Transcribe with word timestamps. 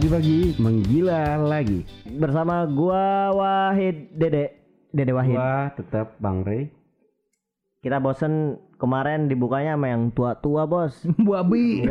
Pagi-pagi 0.00 0.56
menggila 0.56 1.36
lagi. 1.36 1.84
Bersama 2.08 2.64
gua 2.64 3.36
Wahid 3.36 4.08
Dede 4.16 4.56
Dede 4.96 5.12
Wahid. 5.12 5.36
Gua 5.36 5.76
tetap 5.76 6.16
Bang 6.16 6.40
Rey. 6.40 6.72
Kita 7.84 8.00
bosen 8.00 8.56
kemarin 8.80 9.28
dibukanya 9.28 9.76
sama 9.76 9.92
yang 9.92 10.08
tua-tua, 10.16 10.64
Bos. 10.64 11.04
Babi. 11.28 11.84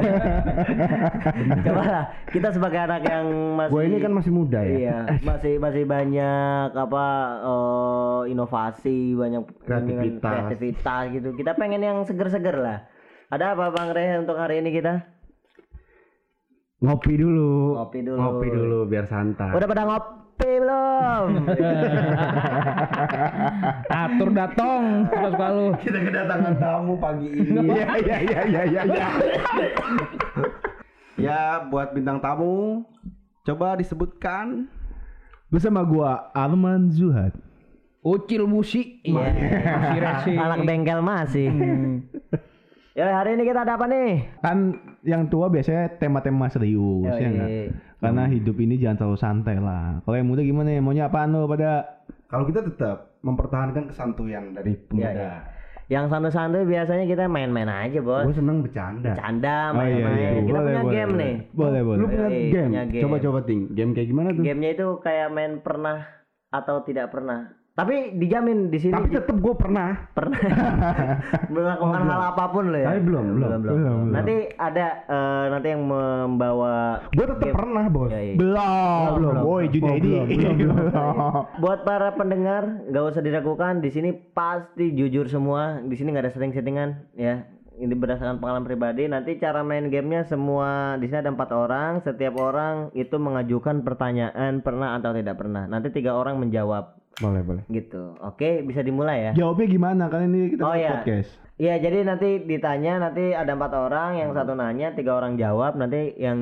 Coba 1.61 1.81
lah, 1.85 2.05
kita 2.33 2.49
sebagai 2.49 2.81
anak 2.81 3.05
yang 3.05 3.29
masih 3.53 3.73
Gua 3.77 3.83
ini 3.85 3.97
kan 4.01 4.13
masih 4.17 4.31
muda 4.33 4.57
ya. 4.65 4.73
Iya, 4.73 4.97
masih 5.21 5.53
masih 5.61 5.83
banyak 5.85 6.69
apa 6.73 7.05
eh, 7.45 8.21
inovasi, 8.33 9.13
banyak 9.13 9.45
Kreativitas. 9.69 10.49
kreativitas 10.49 11.03
gitu. 11.13 11.29
Kita 11.37 11.53
pengen 11.53 11.85
yang 11.85 12.01
seger-seger 12.09 12.57
lah. 12.57 12.89
Ada 13.29 13.53
apa 13.53 13.69
Bang 13.69 13.93
Reh 13.93 14.17
untuk 14.17 14.33
hari 14.33 14.65
ini 14.65 14.73
kita? 14.73 15.18
Ngopi 16.79 17.13
dulu. 17.19 17.75
Ngopi 17.75 17.99
dulu. 18.07 18.19
Ngopi 18.23 18.47
dulu 18.55 18.79
biar 18.87 19.03
santai. 19.03 19.51
Udah 19.51 19.67
pada 19.67 19.83
ngopi 19.83 20.15
belum? 20.39 21.27
Atur 24.07 24.29
datong. 24.31 24.83
Suka-suka 25.11 25.47
lu. 25.51 25.67
Kita 25.83 25.99
kedatangan 25.99 26.55
tamu 26.55 26.95
pagi 26.95 27.27
ini. 27.27 27.67
Iya 27.75 27.87
iya 27.99 28.17
iya 28.23 28.41
iya 28.47 28.61
iya. 28.63 28.83
Ya. 28.87 29.09
ya 31.27 31.39
buat 31.67 31.91
bintang 31.91 32.23
tamu 32.23 32.87
coba 33.43 33.75
disebutkan 33.75 34.71
bersama 35.51 35.83
gua 35.83 36.31
Arman 36.31 36.87
Zuhad. 36.87 37.35
Ucil 37.99 38.47
busi. 38.47 39.03
Iya. 39.03 39.27
Resi. 39.99 40.39
Anak 40.39 40.63
bengkel 40.63 41.03
masih. 41.03 41.51
Ya 42.97 43.13
hari 43.13 43.37
ini 43.37 43.45
kita 43.45 43.61
ada 43.61 43.77
apa 43.77 43.85
nih? 43.85 44.25
Kan 44.41 44.57
yang 45.05 45.29
tua 45.29 45.47
biasanya 45.47 46.01
tema-tema 46.01 46.49
serius 46.49 47.05
Yoi. 47.05 47.21
ya 47.21 47.27
enggak? 47.29 47.49
Karena 47.99 48.23
hidup 48.25 48.57
ini 48.57 48.75
jangan 48.75 48.97
terlalu 48.97 49.19
santai 49.19 49.55
lah. 49.61 50.01
Kalau 50.01 50.15
yang 50.17 50.27
muda 50.27 50.41
gimana 50.41 50.69
ya? 50.71 50.81
Maunya 50.81 51.05
apaan 51.05 51.31
lo 51.31 51.45
pada? 51.45 52.01
Kalau 52.27 52.43
kita 52.43 52.65
tetap 52.65 53.13
mempertahankan 53.21 53.87
kesantuyan 53.87 54.53
dari 54.53 54.73
pemuda. 54.79 55.09
Iya, 55.11 55.31
Yang 55.89 56.05
santai-santai 56.13 56.69
biasanya 56.69 57.05
kita 57.05 57.25
main-main 57.25 57.65
aja, 57.65 57.97
Bos. 57.99 58.21
Gue 58.21 58.37
seneng 58.37 58.61
bercanda. 58.61 59.09
Bercanda, 59.09 59.73
Oh, 59.73 59.81
iya, 59.81 60.05
main-main. 60.05 60.17
iya. 60.17 60.29
Kita 60.37 60.45
Boleh, 60.53 60.61
punya 60.61 60.81
boleh, 60.81 60.93
game 60.93 61.09
boleh. 61.09 61.19
nih. 61.19 61.35
Boleh, 61.49 61.81
boleh. 61.81 61.97
Lu 61.97 62.05
punya 62.05 62.27
game. 62.85 63.01
Coba-coba 63.01 63.39
ting. 63.43 63.61
Game 63.73 63.91
kayak 63.91 64.07
gimana 64.07 64.27
tuh? 64.31 64.43
Gamenya 64.45 64.69
itu 64.71 64.87
kayak 65.01 65.27
main 65.29 65.53
pernah 65.59 65.97
atau 66.49 66.75
tidak 66.85 67.09
pernah. 67.09 67.57
Tapi 67.79 68.19
dijamin 68.19 68.67
di 68.67 68.75
sini 68.75 68.91
Tapi 68.91 69.07
tetep 69.07 69.39
gue 69.39 69.55
pernah. 69.55 70.11
pernah 70.11 70.35
melakukan 71.53 72.01
hal 72.03 72.21
apa 72.35 72.43
pun 72.51 72.75
loh 72.75 72.79
ya. 72.79 72.91
Tapi 72.91 72.99
belum, 72.99 73.23
belum. 73.23 73.39
belum, 73.39 73.61
Belum, 73.63 73.79
belum. 73.79 73.99
Nanti 74.11 74.35
ada 74.51 74.87
eh, 75.07 75.45
nanti 75.47 75.67
yang 75.71 75.83
membawa 75.87 76.75
Gue 77.09 77.25
tetep 77.25 77.47
game. 77.47 77.55
pernah 77.55 77.85
bos. 77.87 78.11
Iya, 78.11 78.19
iya. 78.19 78.33
Belum, 78.35 79.07
belum. 79.15 79.33
Oh, 79.39 79.59
belum, 79.63 79.95
belum, 79.95 80.25
belum. 80.27 80.93
Buat 81.63 81.79
para 81.87 82.11
pendengar, 82.13 82.83
nggak 82.85 83.03
usah 83.07 83.23
diragukan. 83.23 83.79
Di 83.79 83.89
sini 83.89 84.11
pasti 84.11 84.91
jujur 84.91 85.31
semua. 85.31 85.79
Di 85.79 85.95
sini 85.95 86.11
nggak 86.11 86.27
ada 86.27 86.33
setting-settingan, 86.33 87.15
ya. 87.15 87.47
Ini 87.79 87.95
berdasarkan 87.95 88.43
pengalaman 88.43 88.67
pribadi. 88.67 89.07
Nanti 89.07 89.39
cara 89.39 89.63
main 89.63 89.87
gamenya 89.87 90.27
semua 90.27 90.99
di 90.99 91.07
sini 91.07 91.23
ada 91.23 91.31
empat 91.31 91.55
orang. 91.55 92.03
Setiap 92.03 92.35
orang 92.35 92.91
itu 92.91 93.15
mengajukan 93.15 93.87
pertanyaan 93.87 94.59
pernah 94.59 94.99
atau 94.99 95.15
tidak 95.15 95.39
pernah. 95.39 95.63
Nanti 95.63 95.87
tiga 95.87 96.11
orang 96.11 96.43
menjawab, 96.43 96.98
Boleh, 97.15 97.41
boleh. 97.41 97.63
gitu. 97.67 98.15
Oke, 98.19 98.61
bisa 98.61 98.79
dimulai 98.79 99.27
ya. 99.27 99.31
Jawabnya 99.35 99.67
gimana? 99.67 100.03
Kan 100.07 100.29
ini 100.29 100.53
kita 100.53 100.61
Oh, 100.61 100.71
iya. 100.71 100.89
podcast. 100.95 101.29
Iya, 101.55 101.75
jadi 101.77 101.97
nanti 102.03 102.29
ditanya, 102.41 103.01
nanti 103.01 103.31
ada 103.31 103.51
empat 103.51 103.73
orang, 103.73 104.15
yang 104.15 104.31
satu 104.31 104.53
nanya, 104.53 104.93
tiga 104.93 105.11
orang 105.13 105.35
jawab. 105.35 105.75
Nanti 105.75 106.15
yang 106.15 106.39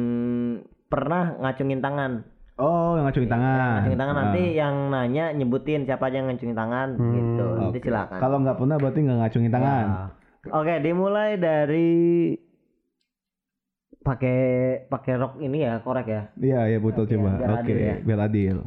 pernah 0.86 1.34
ngacungin 1.40 1.80
tangan. 1.80 2.22
Oh, 2.56 2.94
yang 2.94 3.06
ngacungin 3.06 3.26
tangan. 3.28 3.74
Ngacungin 3.80 3.98
tangan 3.98 4.14
Ah. 4.14 4.22
nanti 4.24 4.44
yang 4.52 4.76
nanya 4.88 5.26
nyebutin 5.32 5.82
siapa 5.84 6.08
aja 6.08 6.18
yang 6.18 6.28
ngacungin 6.28 6.54
tangan 6.54 6.88
Hmm, 6.94 7.10
gitu. 7.12 7.48
Nanti 7.56 7.78
oke. 7.78 7.86
silakan. 7.86 8.20
Kalau 8.20 8.38
nggak 8.40 8.58
pernah 8.58 8.76
berarti 8.78 9.00
nggak 9.00 9.20
ngacungin 9.20 9.52
tangan. 9.52 9.86
Nah, 9.88 10.10
Oke, 10.50 10.74
dimulai 10.80 11.36
dari 11.36 11.90
pakai 14.00 14.40
pakai 14.88 15.14
rok 15.16 15.34
ini 15.40 15.58
ya, 15.60 15.82
korek 15.82 16.08
ya. 16.08 16.22
Iya, 16.34 16.60
iya 16.68 16.80
betul 16.80 17.04
Oke, 17.04 17.14
coba. 17.14 17.36
biar 17.36 17.52
Oke, 17.52 17.62
adil 17.62 17.78
ya. 17.78 17.96
biar 18.00 18.20
adil. 18.22 18.58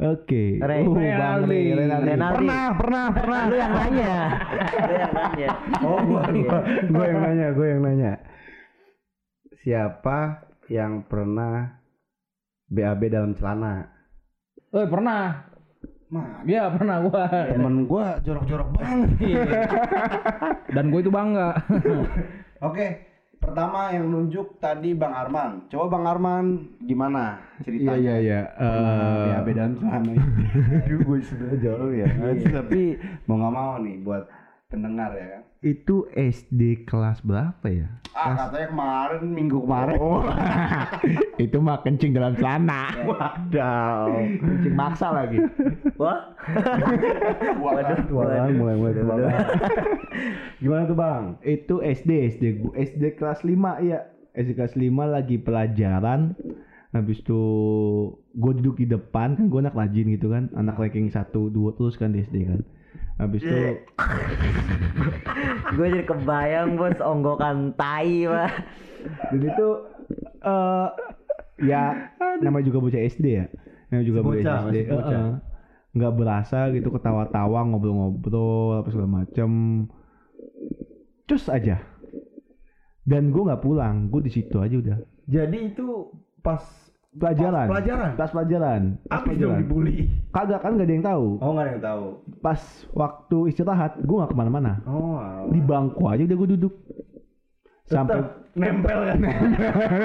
Oke. 0.00 0.56
Re- 0.56 0.80
Uh, 0.80 0.96
Bang 0.96 1.44
Renaldi. 1.44 1.60
Re- 1.60 1.76
Renaldi. 1.76 2.08
Renaldi. 2.08 2.36
Pernah, 2.40 2.64
pernah, 2.72 3.04
pernah. 3.12 3.40
Lu 3.44 3.54
yang 3.54 3.72
nanya. 3.74 4.12
Lu 4.80 4.94
yang 4.96 5.12
nanya. 5.12 5.48
Oh, 5.84 5.98
gua, 6.00 6.22
Iya. 6.24 6.48
gua, 6.48 6.60
gua 6.88 7.04
yang 7.04 7.20
nanya, 7.20 7.46
gue 7.52 7.66
yang 7.68 7.82
nanya. 7.82 8.12
Siapa 9.60 10.18
yang 10.66 11.04
pernah 11.04 11.76
BAB 12.66 13.02
dalam 13.06 13.34
celana? 13.34 13.92
Eh 14.70 14.86
pernah. 14.86 15.50
Mah, 16.10 16.42
Iya 16.42 16.72
pernah 16.72 16.96
gua. 17.04 17.22
temen 17.28 17.84
gua 17.84 18.18
jorok-jorok 18.20 18.68
banget. 18.74 19.10
Iya. 19.20 19.42
Dan 20.70 20.90
gue 20.90 21.00
itu 21.00 21.12
bangga. 21.12 21.54
Oke, 22.66 22.88
pertama 23.40 23.90
yang 23.90 24.06
nunjuk 24.12 24.60
tadi 24.60 24.92
Bang 24.92 25.16
Arman. 25.16 25.66
Coba 25.72 25.96
Bang 25.96 26.04
Arman 26.04 26.44
gimana 26.84 27.40
ceritanya? 27.64 27.96
Iya 27.96 28.16
iya 28.16 28.16
iya. 28.20 28.40
Eh, 28.60 29.26
BAB 29.34 29.48
dalam 29.56 29.72
celana. 29.80 30.12
Aduh, 30.84 30.98
gue 31.02 31.18
sudah 31.24 31.52
jauh 31.56 31.90
ya. 31.90 32.06
Tapi 32.60 33.00
mau 33.24 33.40
nggak 33.40 33.54
mau 33.56 33.74
nih 33.80 33.96
buat 34.04 34.24
pendengar 34.70 35.10
ya 35.18 35.26
kan. 35.34 35.42
itu 35.60 36.06
SD 36.14 36.88
kelas 36.88 37.20
berapa 37.26 37.66
ya? 37.68 37.90
Ah 38.16 38.48
katanya 38.48 38.70
kemarin 38.72 39.22
minggu 39.28 39.58
kemarin. 39.66 39.98
Oh, 40.00 40.24
itu 41.44 41.56
mah 41.60 41.82
kencing 41.84 42.14
dalam 42.16 42.38
celana. 42.38 42.94
Wadaw. 43.04 44.08
kencing 44.40 44.74
maksa 44.78 45.10
lagi. 45.12 45.42
Wah. 46.00 46.32
Waduh, 47.60 47.98
tua 48.08 48.24
banget, 48.24 48.56
mulai 48.56 48.74
mulai 48.78 48.94
tua 48.96 49.06
banget. 49.18 49.46
Gimana 50.62 50.82
tuh 50.88 50.96
bang? 50.96 51.24
Itu 51.44 51.74
SD 51.84 52.10
SD 52.38 52.44
SD 52.72 53.02
kelas 53.20 53.44
5 53.44 53.84
ya. 53.84 54.06
SD 54.32 54.56
kelas 54.56 54.74
5 54.78 54.86
lagi 55.04 55.36
pelajaran. 55.36 56.38
Habis 56.90 57.22
itu 57.22 57.42
gue 58.34 58.52
duduk 58.58 58.82
di 58.82 58.86
depan 58.90 59.38
kan 59.38 59.46
gue 59.46 59.60
anak 59.62 59.78
rajin 59.78 60.10
gitu 60.10 60.34
kan, 60.34 60.50
anak 60.58 60.78
ranking 60.78 61.06
1 61.06 61.30
2 61.30 61.78
terus 61.78 61.94
kan 61.94 62.10
di 62.10 62.22
SD 62.22 62.48
kan. 62.48 62.62
Habis 63.16 63.40
itu 63.40 63.52
Gue 65.76 65.86
jadi 65.88 66.04
kebayang 66.04 66.74
bos 66.74 66.98
onggokan 66.98 67.72
tai 67.74 68.26
mah. 68.26 68.50
dan 69.32 69.40
itu 69.40 69.66
eh 70.40 70.88
ya 71.60 71.82
namanya 72.38 72.64
juga 72.66 72.78
bocah 72.80 73.00
SD 73.00 73.26
ya. 73.30 73.46
Namanya 73.88 74.06
juga 74.06 74.20
Bocah, 74.20 74.36
bocah 74.36 74.58
SD. 74.66 74.76
bocah. 74.86 75.10
Heeh. 75.10 75.30
nggak 75.90 76.12
berasa 76.14 76.58
gitu 76.70 76.86
ketawa-tawa 76.88 77.66
ngobrol-ngobrol 77.66 78.78
apa 78.78 78.88
segala 78.88 79.10
macem 79.18 79.50
cus 81.26 81.46
aja 81.46 81.78
dan 83.02 83.30
gue 83.30 83.42
nggak 83.42 83.58
pulang 83.58 84.06
gue 84.06 84.22
di 84.22 84.30
situ 84.30 84.54
aja 84.56 84.74
udah 84.76 84.96
Jadi 85.26 85.70
itu 85.70 86.10
pas 86.40 86.62
pelajaran 87.12 87.66
Pas 87.66 87.72
pelajaran? 87.72 88.10
pas 88.14 88.30
pelajaran 88.30 88.82
pas 89.04 89.18
dong 89.18 89.26
pelajaran 89.26 89.58
dibully. 89.58 89.96
kagak 90.30 90.60
kan 90.60 90.70
nggak 90.72 90.86
ada 90.86 90.94
yang 90.94 91.02
tahu 91.04 91.26
Oh 91.36 91.50
nggak 91.50 91.64
ada 91.64 91.72
yang 91.72 91.84
tahu. 91.84 92.04
pas 92.38 92.60
waktu 92.92 93.38
istirahat 93.48 93.92
gue 93.98 94.16
nggak 94.16 94.30
ke 94.30 94.36
mana-mana 94.36 94.72
Oh. 94.84 95.18
di 95.48 95.58
bangku 95.58 96.02
aja 96.06 96.22
udah 96.22 96.36
gue 96.36 96.48
duduk 96.54 96.74
sampai 97.84 98.22
nempel 98.52 98.98
kan. 99.02 99.18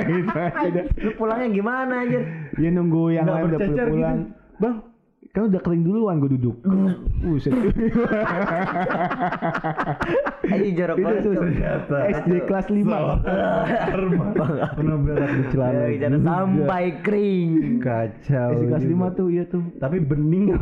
gitu 0.09 0.29
aja 0.33 0.65
udah. 0.65 0.85
Lu 0.97 1.11
pulangnya 1.13 1.47
gimana 1.51 1.93
anjir? 2.01 2.21
ya 2.55 2.69
nunggu 2.71 3.03
yang 3.11 3.25
lain 3.25 3.45
udah 3.45 3.59
bercecer 3.59 3.87
pulang 3.87 4.17
gitu. 4.17 4.33
Bang, 4.55 4.75
kan 5.35 5.51
udah 5.51 5.59
kering 5.59 5.83
duluan 5.83 6.23
gue 6.23 6.31
duduk 6.39 6.55
Buset. 7.19 7.51
Ayo 10.45 10.67
jorok 10.77 10.95
itu 10.95 11.03
banget. 11.03 11.25
tuh 11.25 11.33
ternyata. 11.41 11.95
SD 12.21 12.31
kelas 12.45 12.67
5 12.69 12.85
Arman. 12.85 14.27
Pernah 14.77 14.97
berak 15.01 15.29
di 15.33 15.43
celana. 15.49 15.89
Ya, 15.89 16.05
jangan 16.05 16.21
sampai 16.21 16.85
kering. 17.01 17.49
Kacau. 17.81 18.49
SD 18.53 18.63
kelas 18.69 18.83
juga. 18.85 19.09
5 19.09 19.17
tuh 19.17 19.27
iya 19.33 19.43
tuh 19.49 19.63
Tapi 19.81 19.97
bening. 19.99 20.53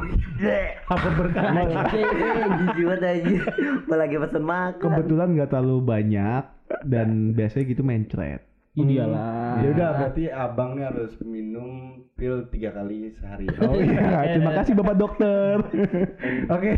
Apa 0.87 1.07
berkah? 1.19 1.51
Jijik 1.91 2.85
banget 2.87 3.01
anjir. 3.03 3.41
Apalagi 3.85 4.15
pesen 4.17 4.43
makan. 4.43 4.81
kebetulan 4.81 5.27
nggak 5.35 5.49
terlalu 5.51 5.77
banyak 5.83 6.43
dan 6.87 7.35
biasanya 7.35 7.63
gitu 7.69 7.83
mencret 7.85 8.52
Idealah. 8.73 9.61
Ya 9.61 9.67
udah 9.69 9.89
berarti 10.01 10.23
abangnya 10.33 10.89
harus 10.89 11.13
minum 11.21 12.01
pil 12.17 12.49
tiga 12.49 12.73
kali 12.73 13.13
sehari. 13.13 13.45
oh 13.61 13.77
iya 13.77 14.33
terima 14.33 14.57
kasih 14.57 14.73
bapak 14.73 14.95
dokter 14.97 15.57
Oke, 16.57 16.71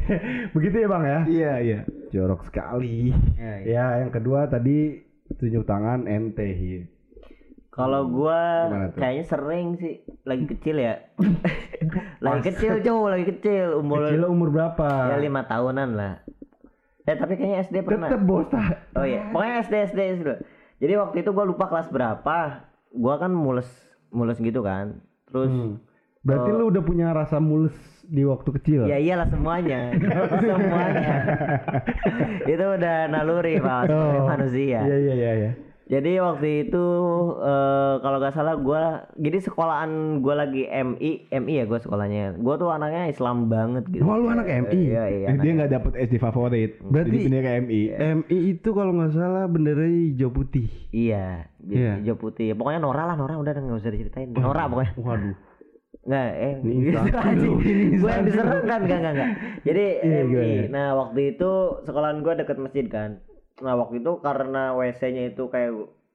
begitu 0.52 0.76
ya 0.84 0.88
bang 0.92 1.04
ya. 1.08 1.20
iya 1.24 1.54
iya 1.64 1.80
Jorok 2.12 2.44
sekali. 2.44 3.16
Ya, 3.40 3.54
ya. 3.64 3.64
Ya, 3.64 3.86
yang 4.04 4.12
kedua 4.12 4.52
tadi 4.52 5.08
tunjuk 5.40 5.64
tangan 5.64 6.04
ente. 6.04 6.44
Hi. 6.44 6.84
Kalau 7.72 8.08
gua 8.08 8.72
kayaknya 8.96 9.24
sering 9.28 9.80
sih 9.80 10.04
lagi 10.28 10.48
kecil 10.52 10.76
ya. 10.80 11.00
lagi 12.20 12.52
kecil 12.52 12.84
cowok 12.84 13.08
lagi 13.08 13.26
kecil 13.32 13.80
umur 13.80 14.12
Kecil 14.12 14.24
umur 14.28 14.48
berapa? 14.52 15.16
ya 15.16 15.18
lima 15.20 15.48
tahunan 15.48 15.90
lah. 15.96 16.14
Eh 17.06 17.16
tapi 17.16 17.40
kayaknya 17.40 17.64
SD 17.64 17.76
pernah. 17.88 18.12
Tetep 18.12 18.22
bos 18.24 18.48
tak. 18.52 18.92
Oh 19.00 19.08
iya, 19.08 19.32
pokoknya 19.32 19.64
SD 19.64 19.76
SD 19.96 20.00
dulu. 20.20 20.36
Jadi 20.76 20.94
waktu 20.94 21.16
itu 21.20 21.30
gua 21.30 21.44
lupa 21.44 21.66
kelas 21.66 21.88
berapa. 21.88 22.38
Gua 22.90 23.16
kan 23.16 23.30
mules 23.30 23.68
mulus 24.10 24.40
gitu 24.40 24.62
kan 24.62 25.04
terus 25.26 25.52
Hmm. 25.52 25.76
Berarti 26.22 26.50
Oh. 26.50 26.58
lu 26.58 26.64
udah 26.68 26.82
punya 26.82 27.12
rasa 27.12 27.38
mulus 27.38 27.76
di 28.02 28.24
waktu 28.24 28.50
kecil. 28.54 28.82
ya 28.86 28.96
iyalah 28.96 29.28
semuanya 29.28 29.92
semuanya 30.42 31.12
itu 32.46 32.66
udah 32.72 32.98
naluri 33.08 33.58
pak 33.58 33.90
Oh. 33.90 34.24
manusia 34.26 34.80
Iya 34.80 34.96
iya 34.96 35.14
iya 35.14 35.32
iya. 35.36 35.52
Jadi 35.86 36.18
waktu 36.18 36.66
itu 36.66 36.86
eh, 37.38 37.94
kalau 38.00 38.18
nggak 38.18 38.34
salah 38.34 38.58
gua 38.58 38.82
jadi 39.14 39.38
sekolahan 39.38 39.92
gua 40.18 40.42
lagi 40.42 40.66
MI 40.66 41.30
MI 41.32 41.54
ya 41.56 41.66
gua 41.66 41.78
sekolahnya. 41.78 42.34
Gua 42.36 42.56
tuh 42.56 42.70
anaknya 42.70 43.06
Islam 43.08 43.46
banget 43.46 43.86
gitu. 43.88 44.02
Oh, 44.02 44.18
lu 44.18 44.28
anak 44.28 44.50
MI? 44.66 44.74
Iya 44.74 45.04
iya. 45.08 45.28
Eh, 45.28 45.38
dia 45.38 45.52
nggak 45.54 45.72
dapet 45.72 45.92
SD 46.02 46.18
favorit. 46.18 46.82
Berarti- 46.82 47.14
Jadi 47.14 47.18
pindah 47.24 47.40
ke 47.40 47.52
MI. 47.60 47.82
MI 48.18 48.38
itu 48.52 48.70
kalau 48.72 48.92
nggak 48.92 49.14
salah 49.14 49.46
benderanya 49.46 49.94
hijau 50.10 50.30
putih. 50.30 50.66
Iya, 50.90 51.54
Iya. 51.62 52.02
hijau 52.02 52.18
putih. 52.18 52.52
Pokoknya 52.52 52.82
Nora 52.82 53.06
lah, 53.06 53.16
Nora 53.16 53.38
udah 53.38 53.54
nggak 53.54 53.78
usah 53.78 53.94
diceritain. 53.94 54.34
Nora 54.34 54.66
pokoknya. 54.66 54.94
Waduh. 54.98 55.36
Nggak, 56.02 56.28
eh 56.36 56.54
Gua 57.96 58.10
yang 58.12 58.26
diserang 58.26 58.62
kan, 58.64 58.80
enggak 58.82 59.00
enggak 59.00 59.14
enggak. 59.14 59.30
Jadi 59.64 59.86
Iya, 60.02 60.18
MI. 60.20 60.30
gimana? 60.32 60.66
Nah, 60.70 60.88
waktu 61.00 61.20
itu 61.32 61.52
sekolahan 61.82 62.18
gua 62.20 62.34
deket 62.34 62.58
masjid 62.58 62.86
kan. 62.88 63.22
Nah, 63.58 63.74
waktu 63.76 64.00
itu 64.00 64.12
karena 64.20 64.74
WC-nya 64.74 65.30
itu 65.30 65.44
kayak 65.46 65.72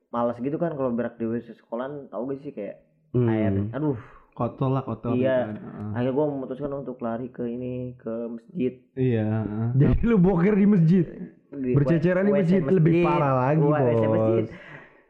males 0.09 0.37
gitu 0.37 0.57
kan 0.57 0.73
kalau 0.73 0.91
berak 0.91 1.17
di 1.17 1.25
WC 1.25 1.55
sekolahan, 1.55 2.09
tahu 2.09 2.29
gak 2.29 2.41
sih 2.41 2.51
kayak 2.51 2.77
Hmm. 3.11 3.27
air. 3.27 3.53
Aduh, 3.73 3.99
Kotor 4.31 4.71
lah 4.71 4.83
kotor. 4.83 5.13
Iya. 5.13 5.51
gitu 5.51 5.61
kan. 5.61 5.93
Akhirnya 5.93 6.13
gue 6.13 6.27
memutuskan 6.27 6.73
untuk 6.75 6.97
lari 6.99 7.29
ke 7.29 7.45
ini 7.45 7.75
ke 7.95 8.15
masjid 8.31 8.73
Iya. 8.95 9.27
Jadi 9.81 9.99
lu 10.03 10.17
boker 10.17 10.55
di 10.55 10.67
masjid. 10.67 11.05
Di- 11.51 11.75
Berceceran 11.75 12.25
di 12.25 12.33
WC 12.33 12.39
masjid, 12.39 12.63
lebih 12.63 13.03
parah 13.03 13.35
lagi, 13.43 13.61
WC 13.61 13.75
Bos. 14.01 14.15
masjid. 14.15 14.45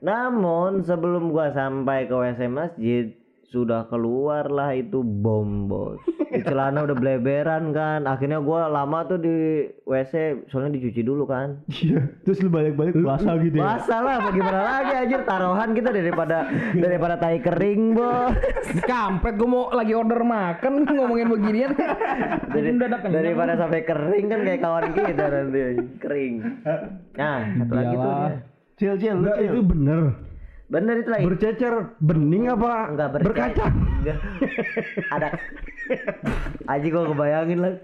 namun 0.01 0.81
sebelum 0.81 1.29
gua 1.29 1.53
sampai 1.53 2.09
ke 2.09 2.15
WC 2.15 2.41
masjid 2.49 3.13
sudah 3.51 3.91
keluarlah 3.91 4.79
itu 4.79 5.03
bom 5.03 5.67
bos 5.67 5.99
di 6.31 6.41
celana 6.47 6.87
udah 6.87 6.95
bleberan 6.95 7.75
kan 7.75 8.07
akhirnya 8.07 8.39
gua 8.39 8.71
lama 8.71 9.03
tuh 9.11 9.19
di 9.19 9.67
WC 9.83 10.47
soalnya 10.47 10.79
dicuci 10.79 11.03
dulu 11.03 11.27
kan 11.27 11.59
Iya. 11.81 12.07
Terus 12.23 12.39
lu 12.45 12.51
balik-balik 12.53 12.95
puasa 13.03 13.35
gitu 13.43 13.59
ya. 13.59 13.65
basah 13.75 14.01
lah 14.05 14.17
mau 14.23 14.31
gimana 14.31 14.61
lagi 14.63 14.93
anjir 14.95 15.21
taruhan 15.27 15.71
kita 15.75 15.91
daripada 15.91 16.47
daripada 16.77 17.15
tai 17.19 17.43
kering 17.43 17.99
bos 17.99 18.39
Kampret 18.87 19.35
gue 19.35 19.49
mau 19.51 19.67
lagi 19.75 19.93
order 19.99 20.23
makan 20.23 20.87
ngomongin 20.87 21.27
beginian. 21.27 21.73
Dari, 22.51 22.71
daripada 23.11 23.59
sampai 23.59 23.83
kering 23.83 24.27
kan 24.31 24.41
kayak 24.47 24.61
kawan 24.63 24.87
kita 24.95 25.25
nanti 25.27 25.61
kering. 25.99 26.35
Nah, 27.19 27.39
satu 27.59 27.73
lagi 27.75 27.95
tuh. 27.95 28.15
Cil, 28.79 28.95
cil. 28.97 29.17
itu 29.21 29.61
bener. 29.67 30.30
Bener 30.71 31.03
itu 31.03 31.11
lagi. 31.11 31.25
Bercecer 31.27 31.75
bening 31.99 32.47
apa 32.47 32.71
Enggak 32.89 33.09
bercai- 33.11 33.27
berkaca? 33.27 33.67
Enggak. 33.75 34.19
Ada. 35.11 35.29
Aji 36.69 36.87
gua 36.89 37.11
kebayangin 37.11 37.59
lah. 37.59 37.75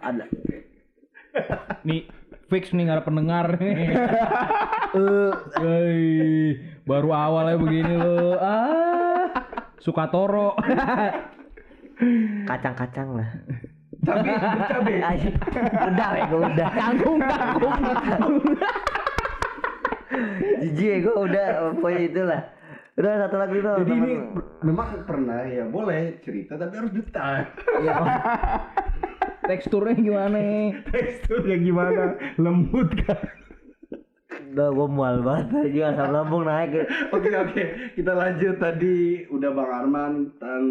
Ada. 0.00 0.24
Nih 1.82 2.06
fix 2.46 2.70
nih 2.70 2.86
nggak 2.86 2.96
ada 2.96 3.04
pendengar 3.04 3.46
nih. 3.58 3.74
Eh, 4.96 5.32
Hei, 5.60 6.56
baru 6.88 7.12
awalnya 7.12 7.60
begini 7.60 8.00
lo. 8.00 8.32
Ah, 8.40 9.28
suka 9.76 10.08
toro. 10.08 10.56
kacang-kacang 12.48 13.12
lah. 13.12 13.28
Tapi 14.00 14.24
bercabe. 14.24 14.94
Aji. 15.04 15.28
Udah 15.84 16.10
ya 16.14 16.24
gua 16.30 16.40
udah. 16.48 16.68
Kangkung, 16.72 17.18
kangkung. 17.20 17.76
Jijik 20.64 20.88
ya 20.88 20.96
gua 21.04 21.14
udah 21.26 21.46
pokoknya 21.78 22.02
itulah. 22.08 22.40
Udah 22.96 23.12
satu 23.28 23.36
lagi 23.36 23.56
tuh. 23.60 23.76
Jadi 23.84 23.92
ini 23.92 24.12
memang 24.64 24.88
pernah 25.04 25.44
ya 25.44 25.64
boleh 25.68 26.16
cerita 26.24 26.56
tapi 26.56 26.74
harus 26.80 26.92
detail. 26.96 27.44
Iya. 27.80 27.94
Teksturnya 29.46 29.94
gimana? 29.94 30.40
Teksturnya 30.90 31.56
gimana? 31.60 32.02
Lembut 32.40 32.90
kan? 33.04 33.20
Udah 34.56 34.68
gua 34.72 34.88
mual 34.88 35.20
banget 35.20 35.68
aja 35.68 35.92
asam 35.92 36.16
lambung 36.16 36.48
naik. 36.48 36.88
Oke 37.12 37.28
oke, 37.28 37.64
kita 37.92 38.12
lanjut 38.16 38.56
tadi 38.56 39.28
udah 39.28 39.50
Bang 39.52 39.68
Arman 39.68 40.12
dan 40.40 40.62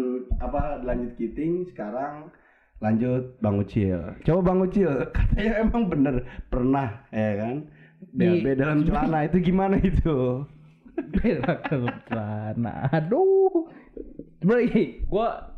apa 0.42 0.82
lanjut 0.82 1.14
Kiting, 1.14 1.70
sekarang 1.70 2.34
lanjut 2.82 3.38
Bang 3.38 3.62
Ucil. 3.62 4.00
Coba 4.26 4.40
Bang 4.42 4.66
Ucil, 4.66 4.90
katanya 5.14 5.62
emang 5.62 5.86
bener 5.86 6.26
pernah 6.50 7.06
ya 7.14 7.32
kan? 7.38 7.56
Di- 8.12 8.42
BAB 8.42 8.46
dalam 8.58 8.78
celana 8.86 9.18
itu 9.26 9.36
gimana 9.42 9.76
itu? 9.80 10.44
Berak 10.96 11.60
dalam 11.68 11.96
celana. 12.08 12.74
Aduh. 12.92 13.68
Sebenernya 14.40 14.82
gua 15.08 15.56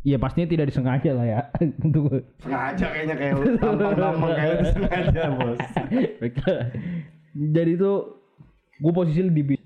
Iya 0.00 0.16
pastinya 0.16 0.48
tidak 0.48 0.72
disengaja 0.72 1.12
lah 1.12 1.26
ya 1.28 1.40
untuk 1.84 2.24
Sengaja 2.40 2.86
kayaknya 2.88 3.16
kayak 3.20 3.34
lu 3.36 3.52
tampang-tampang 3.60 4.32
kayak 4.32 4.52
lu 4.56 4.64
sengaja 4.72 5.22
bos. 5.36 5.60
Jadi 7.56 7.72
tuh 7.76 7.96
gue 8.80 8.92
posisi 8.96 9.20
di 9.28 9.44
bis. 9.44 9.60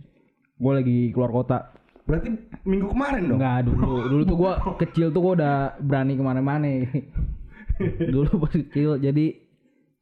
Gue 0.58 0.72
lagi 0.74 0.98
keluar 1.14 1.30
kota. 1.30 1.70
Berarti 2.02 2.34
minggu 2.66 2.90
kemarin 2.90 3.30
dong? 3.30 3.38
Enggak 3.38 3.58
dulu. 3.70 3.94
Dulu 4.10 4.22
tuh 4.26 4.36
gue 4.42 4.52
kecil 4.82 5.06
tuh 5.14 5.20
gue 5.22 5.32
udah 5.38 5.78
berani 5.78 6.18
ke 6.18 6.22
mana-mana. 6.26 6.82
dulu 8.10 8.42
pas 8.42 8.54
kecil. 8.58 8.98
Jadi 8.98 9.38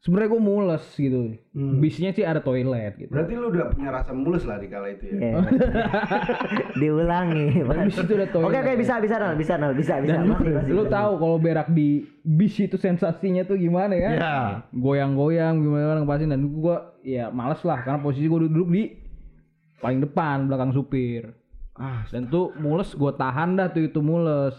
sebenarnya 0.03 0.35
gue 0.35 0.43
mules 0.43 0.85
gitu. 0.93 1.39
Hmm. 1.55 1.79
Bisnya 1.79 2.11
sih 2.11 2.27
ada 2.27 2.43
toilet 2.43 2.99
gitu. 2.99 3.11
Berarti 3.11 3.33
lu 3.33 3.47
udah 3.49 3.71
punya 3.71 3.91
rasa 3.91 4.11
mulus 4.11 4.43
lah 4.43 4.59
di 4.59 4.67
kala 4.67 4.91
itu 4.91 5.05
ya? 5.07 5.15
Iya. 5.15 5.35
Diulangi. 6.81 7.63
Bis 7.87 7.97
itu 7.97 8.13
udah 8.13 8.29
toilet. 8.29 8.49
Oke 8.51 8.59
oke 8.59 8.73
bisa 8.77 8.95
bisa 8.99 9.15
Nal, 9.17 9.35
bisa 9.35 9.55
Nal, 9.55 9.73
bisa 9.73 9.95
bisa. 10.03 10.13
Dan 10.13 10.27
lu, 10.27 10.35
Masih, 10.35 10.73
lu 10.75 10.83
masih. 10.85 10.91
tahu 10.91 11.13
kalau 11.17 11.37
berak 11.39 11.69
di 11.71 11.89
bis 12.21 12.55
itu 12.59 12.77
sensasinya 12.77 13.47
tuh 13.47 13.57
gimana 13.57 13.95
ya? 13.95 14.11
Iya. 14.13 14.37
Goyang-goyang 14.75 15.55
gimana 15.59 16.03
ngepasin 16.03 16.31
dan 16.31 16.43
gua 16.51 16.99
ya 17.01 17.31
males 17.31 17.63
lah 17.63 17.83
karena 17.83 18.03
posisi 18.03 18.27
gua 18.27 18.43
duduk 18.43 18.69
di 18.69 18.83
paling 19.79 20.03
depan 20.03 20.51
belakang 20.51 20.75
supir. 20.75 21.31
Ah, 21.73 22.05
Dan 22.11 22.29
tuh 22.29 22.53
mules 22.59 22.93
gua 22.93 23.15
tahan 23.15 23.55
dah 23.55 23.71
tuh 23.71 23.87
itu 23.87 24.03
mules. 24.03 24.55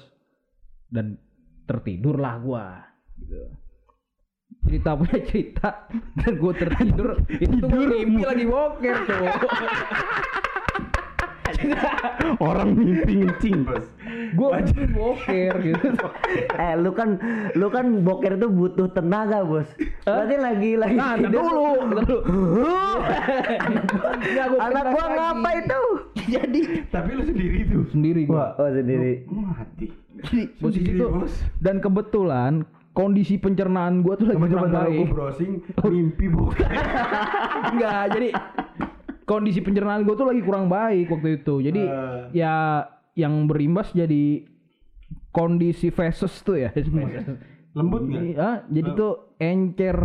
Dan 0.88 1.20
tertidur 1.66 2.16
lah 2.16 2.40
gua 2.40 2.66
gitu. 3.18 3.60
Cerita 4.64 4.90
punya 4.94 5.20
cerita 5.22 5.70
dan 6.16 6.34
gua 6.36 6.54
tertidur 6.54 7.10
itu 7.30 7.56
tuh 7.60 7.70
mimpi 7.70 8.24
lagi 8.24 8.46
boker 8.46 8.96
tuh. 9.04 9.28
orang 12.42 12.74
mimpi 12.74 13.14
ngencing 13.22 13.64
bos. 13.64 13.86
gua 14.34 14.60
mimpi 14.60 14.84
boker 14.90 15.54
gitu. 15.62 15.88
Eh 16.54 16.74
lu 16.76 16.92
kan 16.92 17.20
lu 17.54 17.68
kan 17.68 18.02
boker 18.02 18.36
itu 18.36 18.48
butuh 18.48 18.88
tenaga, 18.90 19.44
Bos. 19.44 19.68
Berarti 20.02 20.36
lagi 20.38 20.72
lagi 20.74 20.96
Nah, 20.96 21.14
dulu, 21.20 21.86
gua 21.94 22.02
Anak 24.60 24.86
gua 24.90 25.06
ngapa 25.10 25.50
itu? 25.58 25.82
Jadi 26.26 26.60
Tapi 26.88 27.10
lu 27.14 27.24
sendiri 27.24 27.60
tuh. 27.68 27.84
sendiri 27.92 28.22
gua. 28.26 28.56
Oh 28.58 28.70
sendiri. 28.70 29.28
Mati. 29.28 29.88
Posisi 30.56 30.88
Sendiri, 30.88 30.98
itu 30.98 31.06
bos. 31.10 31.34
dan 31.60 31.78
kebetulan 31.78 32.64
kondisi 32.94 33.42
pencernaan 33.42 34.06
gua 34.06 34.14
tuh 34.16 34.30
lagi 34.30 34.40
kurang 34.40 34.70
baik. 34.70 34.98
gue 35.02 35.10
browsing 35.10 35.52
mimpi 35.84 36.26
bukan. 36.30 36.70
Enggak, 37.74 38.04
jadi 38.14 38.30
kondisi 39.26 39.60
pencernaan 39.60 40.06
gua 40.06 40.16
tuh 40.16 40.28
lagi 40.30 40.42
kurang 40.42 40.70
baik 40.70 41.10
waktu 41.10 41.42
itu. 41.42 41.56
Jadi 41.60 41.82
Eh. 41.84 42.22
ya 42.38 42.86
yang 43.14 43.46
berimbas 43.46 43.90
jadi 43.92 44.46
kondisi 45.30 45.90
feses 45.90 46.34
tuh 46.42 46.62
ya. 46.62 46.70
Lembut 47.74 48.06
nggak? 48.06 48.22
Iya, 48.38 48.50
jadi 48.70 48.90
tuh 48.94 49.14
encer 49.42 49.98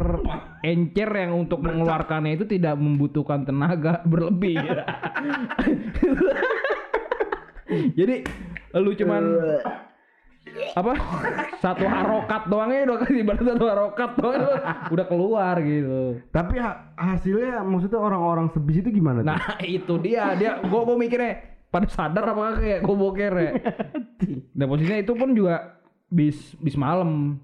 encer 0.65 1.11
yang 1.13 1.45
untuk 1.45 1.61
mengeluarkannya 1.61 2.41
itu 2.41 2.49
tidak 2.49 2.81
membutuhkan 2.81 3.45
tenaga 3.45 4.01
berlebih. 4.11 4.57
jadi 7.99 8.25
lu 8.73 8.97
cuman 8.97 9.23
apa 10.79 10.93
satu 11.59 11.85
harokat 11.85 12.47
doang 12.47 12.71
ya 12.71 12.87
udah 12.87 13.11
ibarat 13.11 13.43
satu 13.43 13.65
harokat 13.67 14.11
doang 14.15 14.37
lu 14.39 14.53
udah 14.95 15.07
keluar 15.11 15.55
gitu. 15.63 16.23
Tapi 16.31 16.55
ha- 16.63 16.95
hasilnya 16.95 17.67
maksudnya 17.67 17.99
orang-orang 17.99 18.47
sebis 18.55 18.81
itu 18.81 18.95
gimana 18.95 19.27
tuh? 19.27 19.29
Nah 19.35 19.43
itu 19.67 19.95
dia 19.99 20.39
dia 20.39 20.63
gua 20.63 20.87
gua 20.87 20.97
mikirnya 20.97 21.59
pada 21.69 21.91
sadar 21.91 22.25
apa 22.31 22.63
kayak 22.63 22.81
gua 22.87 22.97
boker 22.97 23.33
ya. 23.37 23.53
Dan 24.55 24.67
posisinya 24.71 24.99
itu 25.03 25.13
pun 25.19 25.35
juga 25.35 25.79
bis 26.09 26.55
bis 26.63 26.79
malam 26.79 27.43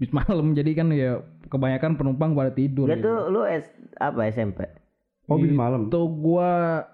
bis 0.00 0.10
malam 0.10 0.56
jadi 0.56 0.70
kan 0.72 0.88
ya 0.90 1.22
kebanyakan 1.46 2.00
penumpang 2.00 2.32
pada 2.32 2.50
tidur. 2.50 2.88
Dia 2.88 2.96
gitu. 2.98 3.06
tuh 3.06 3.18
lu 3.28 3.42
S, 3.44 3.68
apa 4.00 4.26
SMP? 4.32 4.81
Oh 5.32 5.40
bis 5.40 5.48
malam. 5.50 5.88
Itu 5.88 6.12
gua 6.12 6.50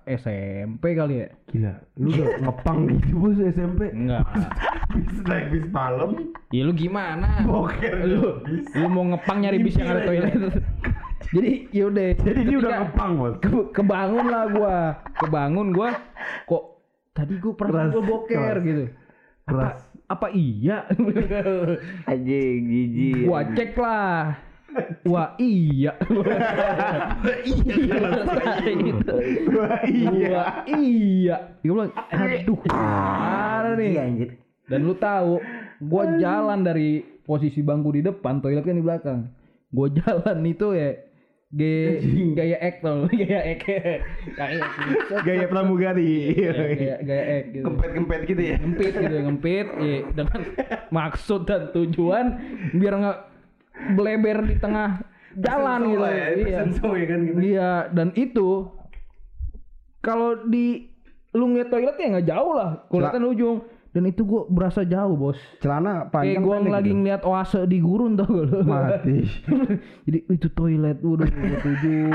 SMP 0.06 0.94
kali 0.94 1.14
ya? 1.20 1.28
Gila, 1.48 1.72
lu 1.98 2.06
udah 2.08 2.28
ngepang 2.38 2.78
gitu 2.86 3.10
bos 3.18 3.38
SMP. 3.42 3.90
Enggak. 3.90 4.22
bis 4.94 5.18
naik 5.26 5.46
bis 5.50 5.66
malam. 5.68 6.10
Ya 6.48 6.62
lu 6.62 6.72
gimana? 6.72 7.42
Boker 7.42 7.94
lu, 8.00 8.38
bis. 8.46 8.62
lu 8.72 8.86
mau 8.86 9.02
ngepang 9.10 9.42
nyari 9.42 9.58
bis 9.58 9.74
yang 9.74 9.90
ada 9.90 10.06
toilet. 10.06 10.32
Jadi 11.34 11.52
yaudah. 11.74 12.14
Jadi 12.16 12.40
dia 12.46 12.56
udah 12.56 12.76
ngepang 12.86 13.10
bos. 13.18 13.34
ke- 13.42 13.68
kebangun 13.74 14.26
lah 14.30 14.44
gua. 14.48 14.76
Kebangun 15.18 15.68
gua 15.74 15.90
kok 16.46 16.64
tadi 17.10 17.34
gue 17.34 17.50
pernah 17.50 17.90
Keras, 17.90 17.94
gue 17.98 18.04
boker 18.06 18.38
keras. 18.38 18.62
gitu. 18.62 18.84
Apa, 18.86 19.50
Keras. 19.50 19.80
apa 20.06 20.26
iya? 20.30 20.86
Anjing, 22.10 22.60
jijik. 22.64 23.26
gua 23.26 23.42
cek 23.50 23.74
lah. 23.74 24.38
Wah 25.08 25.32
iya. 25.40 25.96
Wah, 29.48 29.80
iya. 29.88 30.24
Wah 30.28 30.54
iya. 30.68 31.36
Gue 31.64 31.72
bilang, 31.72 31.92
aduh, 32.12 32.58
parah 32.68 33.74
nih. 33.74 33.88
Iya 33.96 34.02
anjir. 34.04 34.28
Dan 34.68 34.84
lu 34.84 34.94
tahu, 34.94 35.40
gua 35.80 36.20
jalan 36.20 36.60
dari 36.60 37.00
posisi 37.24 37.64
bangku 37.64 37.96
di 37.96 38.04
depan, 38.04 38.44
toilet 38.44 38.62
kan 38.62 38.76
di 38.76 38.84
belakang. 38.84 39.20
Gua 39.72 39.88
jalan 39.88 40.44
itu 40.44 40.76
ya 40.76 40.90
G 41.48 41.62
gaya 42.36 42.60
ek 42.60 42.84
tau 42.84 43.04
lu, 43.04 43.08
gaya 43.08 43.40
ek 43.40 43.64
kayak 43.64 44.04
Gaya 45.24 45.48
pramugari. 45.48 46.36
gaya 46.36 47.00
gaya 47.00 47.24
ek 47.40 47.44
gitu 47.56 47.64
Kempet-kempet 47.64 48.20
gitu 48.28 48.42
ya. 48.44 48.56
ngempit 48.60 48.92
gitu 48.92 49.16
ngempit 49.24 49.66
ya, 49.80 49.96
dengan 50.12 50.40
maksud 50.92 51.48
dan 51.48 51.72
tujuan 51.72 52.36
biar 52.76 53.00
nggak 53.00 53.18
beleber 53.94 54.44
di 54.46 54.56
tengah 54.58 55.02
jalan 55.44 55.80
gitu. 55.94 56.04
ya, 56.04 56.26
iya. 56.34 56.58
ya 56.66 57.06
kan 57.06 57.20
gitu. 57.22 57.38
iya 57.38 57.72
dan 57.94 58.08
itu 58.18 58.66
kalau 60.02 60.46
di 60.46 60.88
lu 61.36 61.44
ngeliat 61.52 61.68
toilet 61.68 61.96
ya 62.00 62.06
nggak 62.18 62.28
jauh 62.28 62.52
lah 62.56 62.70
kelihatan 62.88 63.24
ujung. 63.28 63.58
Dan 63.88 64.04
itu 64.04 64.20
gua 64.20 64.44
berasa 64.46 64.84
jauh 64.84 65.16
bos. 65.16 65.40
Celana 65.64 66.06
kayak 66.06 66.12
panjang 66.12 66.44
gua 66.44 66.60
pendek 66.60 66.74
lagi 66.76 66.90
gitu. 66.92 66.98
ngeliat 67.00 67.22
oase 67.24 67.60
di 67.64 67.78
gurun 67.80 68.20
tau 68.20 68.28
gak 68.28 68.44
lu? 68.46 68.58
Mati. 68.62 69.16
jadi 70.06 70.18
itu 70.28 70.48
toilet 70.52 71.00
udah 71.00 71.24
gua 71.24 71.58
tujuh 71.64 72.12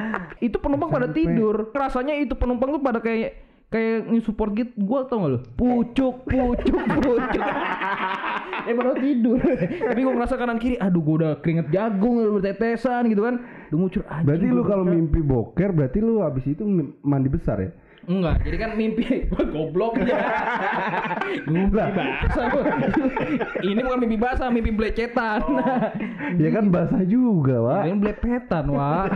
itu 0.46 0.56
penumpang 0.62 0.88
pada 0.88 1.10
tidur. 1.10 1.74
Rasanya 1.74 2.14
itu 2.22 2.38
penumpang 2.38 2.70
tuh 2.70 2.80
pada 2.80 3.02
kayak 3.02 3.34
kayak 3.68 4.08
nge-support 4.14 4.56
gitu. 4.56 4.72
Gua 4.78 5.10
tau 5.10 5.26
gak 5.26 5.30
lu? 5.34 5.38
Pucuk 5.58 6.22
pucuk 6.22 6.80
pucuk 6.86 7.44
eh 8.68 8.74
baru 8.74 8.92
tidur 8.94 9.38
tapi 9.88 10.00
gua 10.00 10.14
ngerasa 10.14 10.36
kanan 10.36 10.56
kiri 10.56 10.76
aduh 10.76 11.00
gua 11.00 11.14
udah 11.16 11.32
keringet 11.40 11.68
jagung 11.68 12.20
udah 12.20 12.32
bertetesan 12.36 13.08
gitu 13.08 13.24
kan 13.24 13.40
udah 13.68 13.78
ngucur 13.78 14.02
anjing 14.04 14.26
Berarti 14.28 14.46
lu 14.46 14.62
kalau 14.62 14.84
mimpi 14.84 15.20
boker 15.20 15.70
berarti 15.72 15.98
lu 15.98 16.20
habis 16.20 16.44
itu 16.44 16.62
mandi 17.00 17.28
besar 17.28 17.58
ya? 17.58 17.72
Enggak, 18.08 18.40
jadi 18.40 18.56
kan 18.56 18.70
mimpi 18.72 19.04
goblok 19.52 20.00
ya. 20.00 20.16
mimpi 21.52 21.76
basah. 21.76 22.08
Ini 23.60 23.80
bukan 23.84 23.98
mimpi 24.00 24.16
basah, 24.16 24.48
mimpi 24.48 24.72
belecetan. 24.72 25.44
Ya 26.40 26.48
kan 26.48 26.72
basah 26.72 27.04
juga, 27.04 27.60
Wak. 27.60 27.82
Ini 27.84 28.00
belepetan, 28.00 28.64
Wak. 28.72 29.12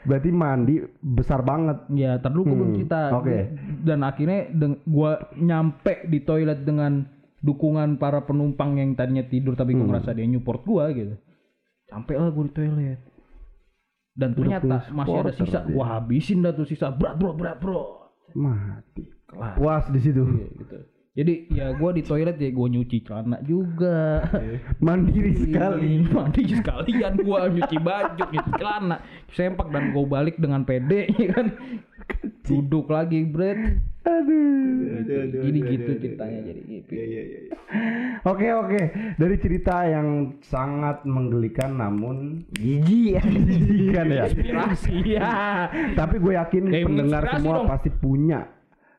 Berarti 0.00 0.30
mandi 0.32 0.80
besar 0.98 1.44
banget. 1.44 1.84
Ya, 1.92 2.16
gua 2.16 2.32
belum 2.48 2.72
Hmm, 2.72 2.76
cerita. 2.80 3.00
oke. 3.12 3.38
Dan 3.84 4.00
akhirnya 4.00 4.48
gua 4.88 5.20
nyampe 5.36 6.08
di 6.08 6.24
toilet 6.24 6.64
dengan 6.64 7.04
dukungan 7.40 7.96
para 7.96 8.22
penumpang 8.22 8.76
yang 8.76 8.92
tadinya 8.92 9.24
tidur 9.24 9.56
tapi 9.56 9.72
Hmm. 9.72 9.84
gua 9.84 9.86
ngerasa 9.96 10.12
dia 10.12 10.28
nyupport 10.28 10.60
gua 10.62 10.84
gitu. 10.92 11.16
Sampai 11.88 12.14
lah 12.16 12.30
gua 12.30 12.44
di 12.46 12.52
toilet. 12.52 13.00
Dan 14.10 14.36
ternyata 14.36 14.90
masih 14.92 15.16
ada 15.16 15.32
sisa. 15.32 15.58
dia. 15.64 15.74
Wah, 15.74 15.96
habisin 15.96 16.44
dah 16.44 16.52
tuh 16.52 16.68
sisa. 16.68 16.92
Berat, 16.92 17.16
bro, 17.16 17.32
berat, 17.32 17.56
bro. 17.56 18.12
Mati. 18.36 19.08
Kelar. 19.24 19.54
Puas 19.56 19.84
di 19.88 19.98
situ. 19.98 20.22
Iya, 20.22 20.46
gitu. 20.60 20.78
Jadi 21.10 21.34
ya 21.50 21.74
gua 21.74 21.90
di 21.90 22.06
toilet 22.06 22.38
ya 22.38 22.50
gua 22.54 22.70
nyuci 22.70 23.02
celana 23.02 23.42
juga. 23.42 24.22
Mandiri 24.84 25.34
sekali. 25.34 26.06
Mandi 26.06 26.42
sekalian 26.46 27.18
gua 27.24 27.50
nyuci 27.50 27.76
baju, 27.82 28.24
nyuci 28.30 28.50
celana, 28.54 28.96
sempak 29.34 29.72
dan 29.72 29.90
gua 29.90 30.06
balik 30.06 30.38
dengan 30.38 30.62
pede 30.62 31.10
ya 31.22 31.34
kan. 31.34 31.50
Duduk 32.46 32.90
lagi, 32.90 33.26
Bret. 33.26 33.82
Aduh. 34.00 35.04
Jadi 35.40 35.58
gitu 35.66 35.90
ceritanya 35.98 36.40
jadi 36.42 36.60
gitu. 36.64 36.92
Oke 38.22 38.46
oke. 38.50 38.80
Dari 39.14 39.36
cerita 39.36 39.84
yang 39.84 40.08
sangat 40.40 41.04
menggelikan 41.04 41.76
namun 41.76 42.40
Jijik 42.50 43.20
menjijikan 43.20 44.06
ya. 44.08 44.24
Inspirasi 44.24 44.94
ya. 45.06 45.30
Tapi 45.92 46.16
gue 46.16 46.32
yakin 46.34 46.62
Eh, 46.70 46.82
pendengar 46.82 47.22
semua 47.30 47.54
dong. 47.58 47.68
pasti 47.68 47.90
punya 47.90 48.40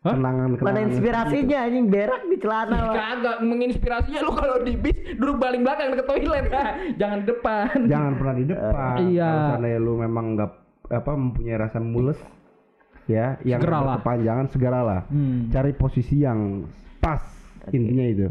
Hah? 0.01 0.13
kenangan 0.13 0.47
Mana 0.51 0.57
kenangan. 0.59 0.83
inspirasinya 0.87 1.57
anjing 1.61 1.87
berak 1.87 2.21
di 2.23 2.37
celana. 2.37 2.77
Kagak 2.91 3.37
menginspirasinya 3.41 4.19
lu 4.19 4.33
kalau 4.33 4.57
di 4.59 4.73
bis 4.75 4.97
duduk 5.13 5.37
paling 5.37 5.61
belakang 5.61 5.93
ke 5.93 6.03
toilet. 6.03 6.45
Jangan 6.99 7.17
di 7.19 7.27
depan. 7.27 7.65
Jangan 7.85 8.11
pernah 8.15 8.35
di 8.35 8.45
depan. 8.45 8.95
Iya. 9.07 9.31
Kalau 9.57 9.77
lu 9.79 9.93
memang 9.97 10.25
nggak 10.33 10.51
apa 10.91 11.11
mempunyai 11.11 11.57
rasa 11.57 11.77
mules 11.77 12.17
ya 13.05 13.37
yang 13.41 13.59
Segeralah. 13.59 13.97
kepanjangan 13.99 14.45
segeralah. 14.47 15.01
Hmm. 15.07 15.49
Cari 15.49 15.71
posisi 15.71 16.19
yang 16.19 16.65
pas 16.97 17.21
intinya 17.69 18.05
itu. 18.05 18.27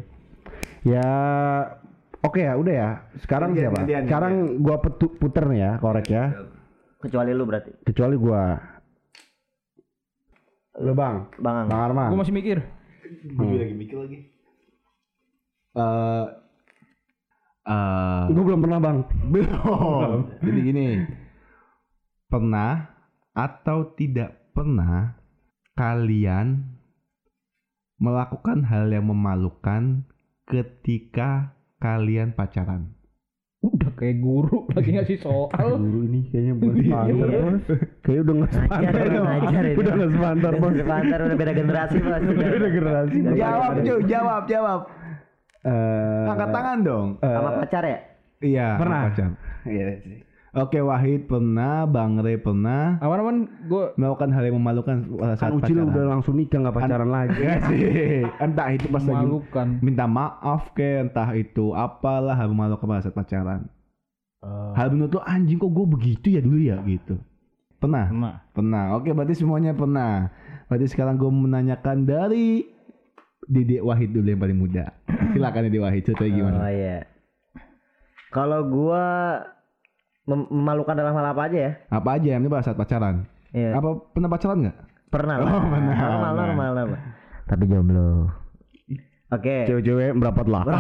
Ya 0.83 1.07
Oke 2.21 2.45
ya, 2.45 2.53
udah 2.53 2.75
ya. 2.75 2.91
Sekarang 3.17 3.57
Gantian, 3.57 3.65
siapa? 3.65 3.79
gantian, 3.81 4.03
Sekarang 4.05 4.33
gua 4.61 4.77
petu- 4.77 5.17
puter 5.17 5.49
nih 5.49 5.59
ya, 5.59 5.73
korek 5.79 6.07
ya. 6.07 6.25
Kecuali 7.01 7.33
lu 7.33 7.49
berarti. 7.49 7.73
Kecuali 7.81 8.13
gua. 8.15 8.61
Lu 10.81 10.93
Bang, 10.93 11.33
Bang 11.37 11.65
Bang 11.65 11.81
Arman. 11.81 12.13
Gua 12.13 12.21
masih 12.21 12.37
mikir. 12.37 12.61
Gue 13.25 13.57
lagi 13.57 13.73
mikir 13.73 13.97
lagi. 13.97 14.19
Eh 15.73 16.25
eh 17.65 18.23
Gua 18.31 18.45
belum 18.45 18.61
pernah, 18.61 18.79
Bang. 18.79 18.99
belum. 19.29 20.19
Jadi 20.45 20.61
gini. 20.61 20.87
Pernah 22.29 22.85
atau 23.33 23.97
tidak 23.97 24.40
pernah 24.51 25.17
kalian 25.75 26.77
melakukan 27.97 28.65
hal 28.65 28.89
yang 28.89 29.07
memalukan 29.07 30.05
ketika 30.45 31.53
kalian 31.77 32.33
pacaran? 32.33 32.93
Udah 33.61 33.93
kayak 33.93 34.25
guru 34.25 34.65
lagi 34.75 34.97
ngasih 34.97 35.21
soal. 35.21 35.77
Guru 35.77 36.09
ini 36.09 36.33
kayaknya 36.33 36.55
bukan 36.57 36.81
Iya. 36.81 36.97
Bos. 37.45 37.65
Kayaknya 38.01 38.23
udah 38.25 38.35
nggak 38.35 38.51
ini. 38.57 39.73
Udah 39.77 39.93
nggak 39.93 40.11
standar, 40.11 40.53
Bos. 40.57 40.73
Sebentar 40.73 41.19
udah 41.21 41.37
beda 41.37 41.53
generasi 41.53 41.97
Mas. 42.01 42.23
Beda 42.25 42.69
generasi. 42.73 43.17
Udah 43.21 43.35
Jawab, 43.37 43.71
cuy, 43.79 44.01
jawab, 44.09 44.43
jawab. 44.49 44.81
Eh, 45.61 46.25
Angkat 46.25 46.49
tangan 46.51 46.79
dong. 46.81 47.09
Sama 47.21 47.51
pacar 47.61 47.85
ya? 47.85 47.99
Iya, 48.41 48.69
pernah. 48.81 49.01
pacar. 49.13 49.29
Iya 49.69 49.87
sih. 50.01 50.17
Oke, 50.51 50.83
Wahid 50.83 51.31
pernah, 51.31 51.87
Bang 51.87 52.19
Ray 52.19 52.35
pernah 52.35 52.99
Aman-aman 52.99 53.47
gua 53.71 53.95
melakukan 53.95 54.35
hal 54.35 54.43
yang 54.51 54.59
memalukan 54.59 54.97
saat 55.39 55.55
Kan 55.55 55.63
Ucil 55.63 55.79
pacaran. 55.79 55.95
udah 55.95 56.05
langsung 56.11 56.35
nikah 56.35 56.59
nggak 56.59 56.75
pacaran 56.75 57.07
lagi. 57.07 57.39
Ya 57.39 57.55
sih. 57.71 58.27
Entah 58.43 58.69
itu 58.75 58.91
pas 58.91 58.99
lagi 58.99 59.31
memalukan. 59.31 59.67
minta 59.79 60.11
maaf 60.11 60.75
ke 60.75 61.07
entah 61.07 61.31
itu 61.39 61.71
apalah 61.71 62.35
hal 62.35 62.51
memalukan 62.51 62.83
pada 62.83 63.07
saat 63.07 63.15
pacaran. 63.15 63.71
Hal 64.75 64.91
menurut 64.91 65.15
lo 65.15 65.23
anjing 65.23 65.61
kok 65.61 65.71
gue 65.71 65.87
begitu 65.87 66.27
ya 66.35 66.41
dulu 66.43 66.59
ya 66.59 66.83
gitu. 66.83 67.15
Pernah? 67.79 68.11
Nah, 68.11 68.37
Pernah. 68.51 68.85
Oke, 68.99 69.15
berarti 69.15 69.39
semuanya 69.39 69.71
pernah. 69.73 70.35
Berarti 70.67 70.87
sekarang 70.91 71.15
gue 71.15 71.31
menanyakan 71.31 72.05
dari 72.05 72.67
Dedek 73.47 73.87
Wahid 73.87 74.13
dulu 74.13 74.27
yang 74.27 74.43
paling 74.43 74.59
muda. 74.59 74.85
Silakan 75.33 75.63
Dedek 75.71 75.83
Wahid, 75.87 76.03
ceritanya 76.05 76.33
gimana? 76.35 76.57
Oh 76.61 76.71
iya. 76.71 76.99
Kalau 78.31 78.61
gua 78.71 79.05
mem- 80.25 80.51
memalukan 80.51 80.93
dalam 80.93 81.13
hal 81.13 81.27
apa 81.29 81.43
aja 81.47 81.59
ya? 81.59 81.73
Apa 81.89 82.09
aja 82.17 82.29
yang 82.33 82.43
ini 82.43 82.49
pada 82.49 82.65
saat 82.65 82.77
pacaran? 82.77 83.25
Iya. 83.51 83.75
Apa 83.75 83.89
pernah 84.11 84.29
pacaran 84.29 84.59
nggak? 84.63 84.77
Pernah 85.11 85.37
lah. 85.37 85.47
Oh, 85.49 85.61
pernah, 85.61 85.81
Normal, 85.91 85.99
pernah. 85.99 86.31
normal, 86.47 86.71
normal. 86.77 86.99
Tapi 87.45 87.65
jomblo. 87.67 88.09
Oke. 89.31 89.57
Cewek-cewek 89.65 90.11
merapat 90.13 90.47
lah. 90.47 90.63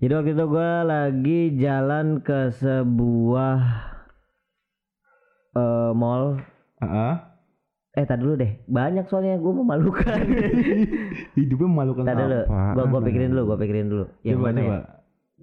Jadi 0.00 0.12
waktu 0.12 0.30
itu 0.32 0.44
gue 0.44 0.70
lagi 0.84 1.40
jalan 1.56 2.06
ke 2.20 2.52
sebuah 2.52 3.56
eh, 5.54 5.90
mall. 5.92 6.42
Heeh. 6.78 7.14
Eh, 7.94 8.04
tadi 8.04 8.20
dulu 8.20 8.34
deh. 8.34 8.58
Banyak 8.66 9.06
soalnya 9.06 9.38
gue 9.38 9.52
memalukan. 9.54 10.18
Hidupnya 11.38 11.68
memalukan 11.68 12.02
Tadi 12.02 12.20
dulu. 12.20 12.40
Apaan, 12.42 12.74
Gue 12.74 12.84
gue 12.84 13.00
pikirin 13.06 13.28
dulu, 13.30 13.42
gue 13.46 13.58
pikirin 13.62 13.86
dulu. 13.86 14.04
Yang 14.20 14.34
coba 14.36 14.44
mana 14.44 14.58
coba. 14.58 14.66
ya? 14.66 14.80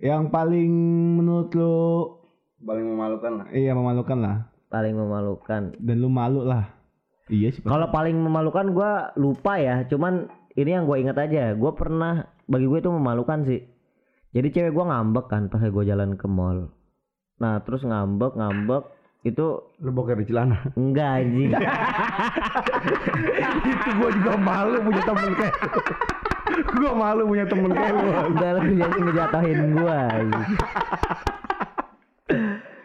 Yang 0.01 0.23
paling 0.33 0.71
menurut 1.15 1.49
lo 1.53 1.75
Paling 2.61 2.85
memalukan 2.85 3.31
lah. 3.37 3.45
iya 3.53 3.73
memalukan 3.73 4.17
lah. 4.17 4.35
Paling 4.67 4.93
memalukan. 4.93 5.61
Dan 5.77 5.95
lu 5.97 6.09
malu 6.09 6.41
lah. 6.41 6.69
Iya 7.25 7.53
sih. 7.53 7.61
Kalau 7.61 7.89
paling 7.89 8.13
memalukan 8.13 8.69
gue 8.69 8.91
lupa 9.17 9.57
ya. 9.57 9.81
Cuman 9.85 10.25
ini 10.53 10.69
yang 10.69 10.85
gue 10.85 10.97
ingat 10.97 11.17
aja. 11.17 11.53
Gue 11.53 11.73
pernah 11.73 12.21
bagi 12.45 12.65
gue 12.65 12.77
itu 12.77 12.89
memalukan 12.89 13.45
sih. 13.45 13.61
Jadi 14.31 14.47
cewek 14.49 14.71
gue 14.71 14.85
ngambek 14.85 15.25
kan 15.25 15.49
pas 15.49 15.61
gue 15.61 15.83
jalan 15.83 16.13
ke 16.13 16.25
mall. 16.25 16.69
Nah 17.37 17.61
terus 17.61 17.81
ngambek 17.81 18.37
ngambek 18.37 18.83
itu 19.21 19.45
Lu 19.81 19.89
boker 19.89 20.17
di 20.17 20.25
celana. 20.25 20.61
enggak 20.73 21.21
anjing. 21.21 21.49
itu 23.61 23.89
gua 23.97 24.09
juga 24.11 24.33
malu 24.35 24.77
punya 24.81 25.01
temen 25.01 25.31
kayak 25.33 25.55
gua 26.71 26.91
malu 26.93 27.23
punya 27.25 27.45
temen 27.45 27.71
kayak 27.71 27.93
lu. 27.93 28.09
Enggak 28.31 28.51
lu 28.55 28.71
jadi 28.73 28.97
ngejatohin 28.99 29.59
gua. 29.73 30.01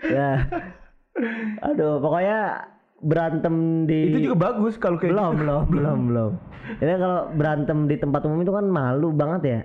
Ya. 0.06 0.30
Aduh, 1.64 1.98
pokoknya 1.98 2.38
berantem 2.96 3.54
di 3.84 4.12
Itu 4.12 4.32
juga 4.32 4.50
bagus 4.50 4.76
kalau 4.76 4.96
kayak 4.96 5.12
belum 5.12 5.32
belum 5.36 5.62
belum 5.68 5.98
belum 6.08 6.32
ini 6.80 6.92
kalau 6.96 7.28
berantem 7.30 7.78
di 7.86 7.96
tempat 8.00 8.24
umum 8.24 8.40
itu 8.40 8.50
kan 8.50 8.66
malu 8.66 9.12
banget 9.12 9.42
ya 9.44 9.60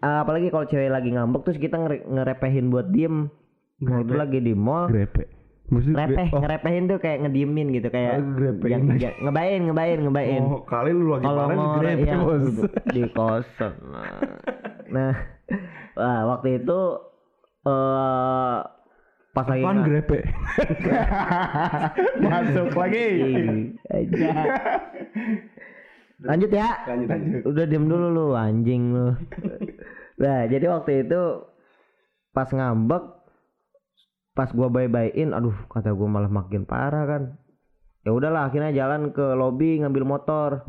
Ah, 0.00 0.24
apalagi 0.24 0.48
kalau 0.48 0.64
cewek 0.64 0.88
lagi 0.88 1.12
ngambek 1.12 1.44
terus 1.44 1.60
kita 1.60 1.76
ngere- 1.76 2.08
ngerepehin 2.08 2.72
buat 2.72 2.88
diem 2.88 3.28
waktu 3.78 4.12
lagi 4.16 4.40
di 4.40 4.56
mall 4.56 4.88
grepe. 4.88 5.28
Maksudnya 5.70 6.02
repeh 6.02 6.28
oh, 6.34 6.40
ngerepehin 6.42 6.84
tuh 6.90 6.98
kayak 6.98 7.18
ngediemin 7.22 7.68
gitu 7.70 7.88
kayak 7.94 8.18
grepehin 8.34 8.70
yang- 8.70 8.98
yang- 8.98 9.18
ngebain 9.22 9.60
ngebain 9.70 9.98
ngebain 10.02 10.42
oh, 10.42 10.66
kali 10.66 10.90
lu 10.90 11.14
lagi 11.14 11.24
kalau 11.30 11.46
mau 11.54 11.78
iya, 11.78 12.16
bos. 12.18 12.42
gitu, 12.42 12.62
di 12.90 13.02
kosan 13.14 13.74
nah, 13.86 14.10
nah 14.90 15.14
wah, 15.94 16.20
waktu 16.34 16.58
itu 16.58 16.80
eh 17.70 18.58
pas 19.30 19.46
lagi 19.46 19.62
Apaan 19.62 19.86
grepe? 19.86 20.26
Masuk 22.26 22.74
lagi. 22.74 23.06
Ih, 23.14 23.78
aja. 23.86 24.30
Lanjut 26.20 26.50
ya. 26.50 26.68
Lanjut, 26.84 27.08
lanjut. 27.08 27.42
Udah 27.46 27.64
diem 27.70 27.86
dulu 27.86 28.06
lu 28.10 28.26
anjing 28.34 28.90
lu. 28.90 29.14
nah, 30.18 30.50
jadi 30.50 30.66
waktu 30.66 31.06
itu 31.06 31.46
pas 32.34 32.50
ngambek 32.50 33.19
pas 34.32 34.48
gua 34.54 34.70
bye-byein 34.70 35.34
aduh 35.34 35.54
kata 35.68 35.92
gua 35.92 36.08
malah 36.08 36.30
makin 36.30 36.64
parah 36.64 37.04
kan. 37.06 37.22
Ya 38.06 38.16
udahlah 38.16 38.48
akhirnya 38.48 38.72
jalan 38.72 39.12
ke 39.12 39.36
lobi 39.36 39.80
ngambil 39.82 40.04
motor. 40.08 40.64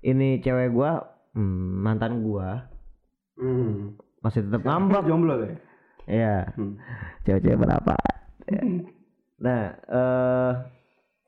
Ini 0.00 0.40
cewek 0.40 0.72
gua 0.72 1.04
hmm, 1.36 1.84
mantan 1.84 2.24
gua 2.24 2.70
Hmm. 3.40 3.96
masih 4.20 4.44
tetap 4.44 4.68
ngambek. 4.68 5.08
Jomblo 5.08 5.40
deh. 5.40 5.56
Iya. 6.04 6.52
Hmm. 6.60 6.76
Cewek-cewek 7.24 7.56
berapa? 7.56 7.96
Ya. 8.52 8.62
Nah, 9.40 9.62
eh 9.88 10.52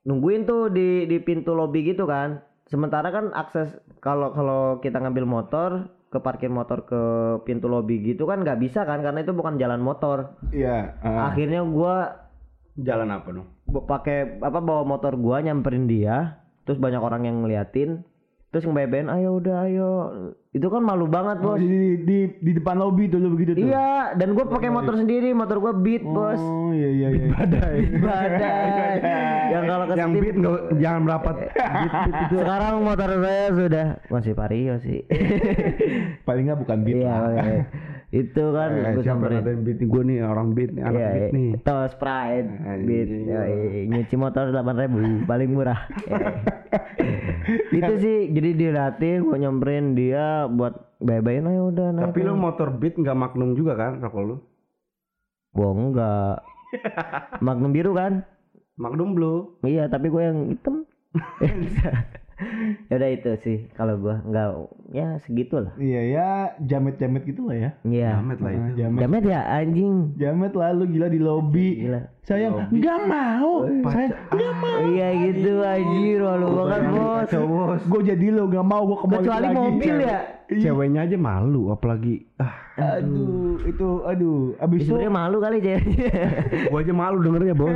nungguin 0.05 0.45
tuh 0.45 0.69
di 0.69 1.09
di 1.09 1.17
pintu 1.25 1.57
lobi 1.57 1.89
gitu 1.89 2.05
kan. 2.05 2.45
Sementara 2.69 3.09
kan 3.09 3.33
akses 3.33 3.73
kalau 4.05 4.37
kalau 4.37 4.81
kita 4.85 5.01
ngambil 5.01 5.25
motor 5.25 5.89
ke 6.13 6.21
parkir 6.21 6.53
motor 6.53 6.85
ke 6.85 7.01
pintu 7.49 7.73
lobi 7.73 8.05
gitu 8.05 8.29
kan 8.29 8.45
nggak 8.45 8.61
bisa 8.61 8.85
kan 8.85 9.01
karena 9.01 9.25
itu 9.25 9.33
bukan 9.33 9.57
jalan 9.57 9.81
motor. 9.81 10.37
Iya. 10.53 11.01
ah. 11.01 11.33
Akhirnya 11.33 11.65
gua 11.65 12.23
Jalan 12.73 13.13
apa 13.13 13.29
dong? 13.37 13.49
pakai 13.73 14.41
apa 14.41 14.61
bawa 14.65 14.85
motor 14.85 15.17
gua 15.21 15.45
nyamperin 15.45 15.85
dia, 15.89 16.41
terus 16.65 16.81
banyak 16.81 17.01
orang 17.01 17.29
yang 17.29 17.45
ngeliatin, 17.45 18.05
terus 18.53 18.63
ngebeben 18.63 19.09
ayo 19.09 19.41
udah 19.41 19.57
ayo. 19.65 19.91
Itu 20.53 20.69
kan 20.69 20.85
malu 20.85 21.09
banget, 21.09 21.41
Oh, 21.41 21.57
Bos. 21.57 21.65
di, 21.65 21.97
di 22.05 22.19
di 22.37 22.53
depan 22.53 22.77
lobi 22.77 23.09
tuh 23.09 23.25
begitu 23.25 23.57
tuh. 23.57 23.65
Iya, 23.65 24.13
dan 24.13 24.37
gua 24.37 24.45
pakai 24.45 24.69
motor 24.69 25.01
sendiri, 25.01 25.33
motor 25.33 25.57
gua 25.57 25.73
Beat, 25.73 26.05
Bos. 26.05 26.37
Oh 26.37 26.69
iya 26.71 26.89
iya 26.93 27.09
iya. 27.09 27.27
Badai. 27.33 27.77
badai 28.05 28.97
yang 29.49 29.65
kalau 29.65 29.85
ke 29.85 29.95
Yang 29.97 30.11
beat 30.15 30.37
nggak 30.37 30.57
jangan 30.77 31.01
merapat. 31.03 31.35
Beat, 31.49 31.93
beat 32.05 32.17
itu. 32.21 32.35
sekarang 32.45 32.75
motor 32.85 33.11
saya 33.17 33.45
sudah 33.49 33.87
masih 34.09 34.33
vario 34.33 34.75
sih 34.79 35.01
Paling 36.23 36.45
nggak 36.47 36.61
bukan 36.61 36.79
beat. 36.85 36.97
iya 37.01 37.15
lah. 37.17 37.33
itu 38.13 38.45
kan 38.47 38.71
Eh, 38.71 38.93
gue 38.93 39.01
siapa 39.01 39.09
samperin 39.19 39.37
ngatain 39.39 39.61
beat 39.63 39.81
gue 39.83 40.03
nih 40.05 40.19
orang 40.21 40.49
beat 40.53 40.71
nih, 40.71 40.83
anak 40.83 40.93
Iya, 40.95 41.09
beat 41.09 41.23
iya. 41.23 41.33
nih. 41.33 41.51
Tos 41.59 41.91
Sprite 41.91 42.49
Anjing. 42.63 42.85
Beat 42.85 43.09
Yoi, 43.09 43.53
nyuci 43.89 44.15
motor 44.15 44.45
delapan 44.47 44.75
ribu 44.79 44.97
paling 45.31 45.51
murah 45.51 45.81
itu 47.73 47.93
sih 47.99 48.17
jadi 48.31 48.51
diliatin 48.53 49.19
gue 49.23 49.39
nyamperin 49.39 49.87
dia 49.93 50.27
buat 50.47 50.73
bye-bye 50.99 51.41
ayo 51.43 51.69
udah 51.69 51.89
naik 51.91 52.05
Tapi 52.07 52.21
lu 52.23 52.35
motor 52.35 52.69
beat 52.71 52.95
nggak 52.95 53.17
magnum 53.17 53.53
juga 53.53 53.75
kan 53.75 53.99
rokok 53.99 54.23
lu? 54.23 54.37
gua 55.51 55.69
enggak 55.71 56.37
Magnum 57.43 57.71
biru 57.71 57.93
kan 57.93 58.25
Magnum 58.75 59.13
blue. 59.13 59.57
iya 59.63 59.85
tapi 59.87 60.09
gue 60.09 60.23
yang 60.23 60.39
hitam 60.49 60.85
ya 62.89 62.95
udah 62.95 63.11
itu 63.11 63.31
sih 63.39 63.59
kalau 63.73 63.97
gua 63.97 64.21
enggak 64.23 64.49
ya 64.91 65.07
segitu 65.19 65.59
lah 65.59 65.73
Iya 65.75 66.01
ya 66.05 66.29
jamet-jamet 66.61 67.23
gitu 67.25 67.43
lah 67.45 67.57
ya. 67.57 67.71
iya 67.83 68.11
Jamet 68.15 68.39
lah 68.39 68.51
itu. 68.51 68.61
Ah, 68.61 68.73
jamet. 68.77 68.99
Jamet 69.01 69.23
ya 69.25 69.41
anjing 69.49 69.93
Jamet 70.15 70.53
lah 70.53 70.69
lu 70.71 70.85
gila 70.87 71.07
di 71.07 71.19
lobi. 71.19 71.69
Gila. 71.83 72.01
Saya 72.23 72.47
nggak 72.71 72.99
mau. 73.05 73.53
Saya 73.89 74.07
nggak 74.29 74.55
mau. 74.55 74.79
Iya 74.87 75.09
gitu 75.23 75.53
anjir 75.61 76.21
malu 76.21 76.47
banget 76.57 76.81
bos. 76.89 77.31
Bos. 77.43 77.83
Gue 77.85 78.03
jadi 78.05 78.27
lo 78.31 78.47
nggak 78.47 78.63
mau 78.65 78.83
gue 78.85 78.99
kembali 78.99 79.21
Kecuali 79.21 79.43
lagi. 79.45 79.57
mobil 79.57 79.97
ya. 79.99 80.19
Ceweknya 80.59 81.01
aja 81.03 81.15
malu 81.15 81.69
apalagi 81.69 82.27
ah 82.37 82.53
Aduh, 82.99 83.61
itu 83.63 83.89
aduh. 84.03 84.57
Abis 84.57 84.83
itu 84.83 84.91
Sebenarnya 84.91 85.13
malu 85.13 85.37
kali 85.39 85.57
ceweknya. 85.59 86.01
gua 86.69 86.81
aja 86.81 86.93
malu 86.93 87.17
dengernya 87.19 87.55
bos 87.55 87.73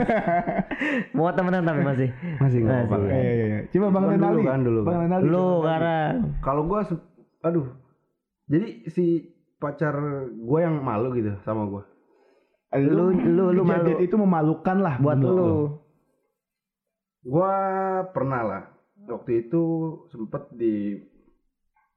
Mau 1.15 1.31
temenan 1.31 1.63
tapi 1.63 1.81
masih. 1.81 2.09
masih 2.37 2.59
nggak 2.61 2.79
apa 2.85 2.97
Iya, 2.99 3.13
iya, 3.15 3.45
iya. 3.47 3.59
Coba 3.69 3.87
Bang 3.91 4.05
Renali. 4.09 4.43
kan, 4.43 4.61
dulu 4.61 4.81
Bang 4.83 4.95
kan. 4.95 5.03
Renali. 5.07 5.25
Lu 5.25 5.47
sekarang. 5.61 6.15
kalau 6.41 6.63
gua 6.65 6.81
aduh 7.41 7.67
jadi 8.47 8.67
si 8.87 9.05
pacar 9.57 9.95
gua 10.35 10.59
yang 10.63 10.81
malu 10.81 11.13
gitu 11.13 11.37
sama 11.41 11.65
gua 11.65 11.85
Lu 12.75 13.09
lu 13.11 13.53
lu 13.53 13.63
kejadian 13.63 13.95
malu. 13.95 14.03
itu 14.03 14.17
memalukan 14.17 14.77
lah 14.77 14.95
Buat 14.97 15.17
menurut 15.17 15.37
lu. 15.39 15.53
gua 17.23 17.53
pernah 18.09 18.43
lah 18.43 18.63
waktu 19.05 19.45
itu 19.45 19.63
sempet 20.07 20.51
di 20.51 20.99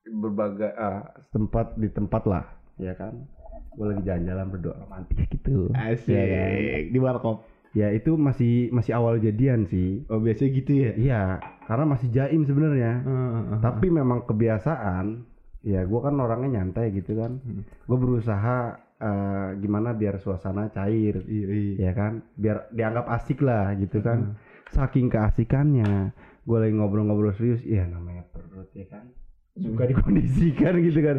berbagai 0.06 0.72
ah, 0.74 1.04
tempat 1.30 1.76
di 1.76 1.88
tempat 1.88 2.24
lah 2.24 2.46
ya 2.76 2.94
kan 2.94 3.28
gua 3.72 3.92
lagi 3.92 4.02
jalan-jalan 4.02 4.48
berdua 4.50 4.76
romantis 4.78 5.20
gitu 5.30 5.70
Asik. 5.72 6.10
Ya 6.10 6.26
kan? 6.26 6.50
Di 6.90 7.00
warkop. 7.00 7.38
ya 7.70 7.94
itu 7.94 8.18
masih 8.18 8.74
masih 8.74 8.92
awal 8.92 9.18
jadian 9.18 9.62
sih 9.64 10.02
Oh 10.10 10.18
biasanya 10.18 10.50
gitu 10.56 10.72
ya. 10.74 10.92
iya 10.96 11.22
karena 11.64 11.86
masih 11.86 12.10
jaim 12.10 12.42
sebenarnya 12.42 13.06
Heeh. 13.06 13.60
tapi 13.62 13.88
memang 13.90 14.26
kebiasaan 14.26 15.22
ya 15.62 15.86
gua 15.86 16.10
kan 16.10 16.18
orangnya 16.18 16.58
nyantai 16.58 16.90
gitu 16.92 17.14
kan 17.14 17.38
gue 17.60 17.98
berusaha 18.00 18.58
eh, 18.98 19.50
gimana 19.58 19.94
biar 19.94 20.18
suasana 20.18 20.74
cair 20.74 21.22
Iya, 21.22 21.46
iya. 21.46 21.74
ya 21.78 21.92
kan 21.94 22.26
biar 22.34 22.74
dianggap 22.74 23.06
asik 23.12 23.40
lah 23.40 23.76
gitu 23.76 24.02
kan 24.02 24.34
saking 24.72 25.14
keasikannya 25.14 26.10
gue 26.42 26.58
lagi 26.58 26.74
ngobrol-ngobrol 26.74 27.32
serius 27.32 27.62
ya 27.62 27.86
namanya 27.86 28.26
perut 28.34 28.72
ya 28.74 28.88
kan 28.88 29.14
suka 29.58 29.84
dikondisikan 29.90 30.74
gitu 30.84 31.00
kan. 31.02 31.18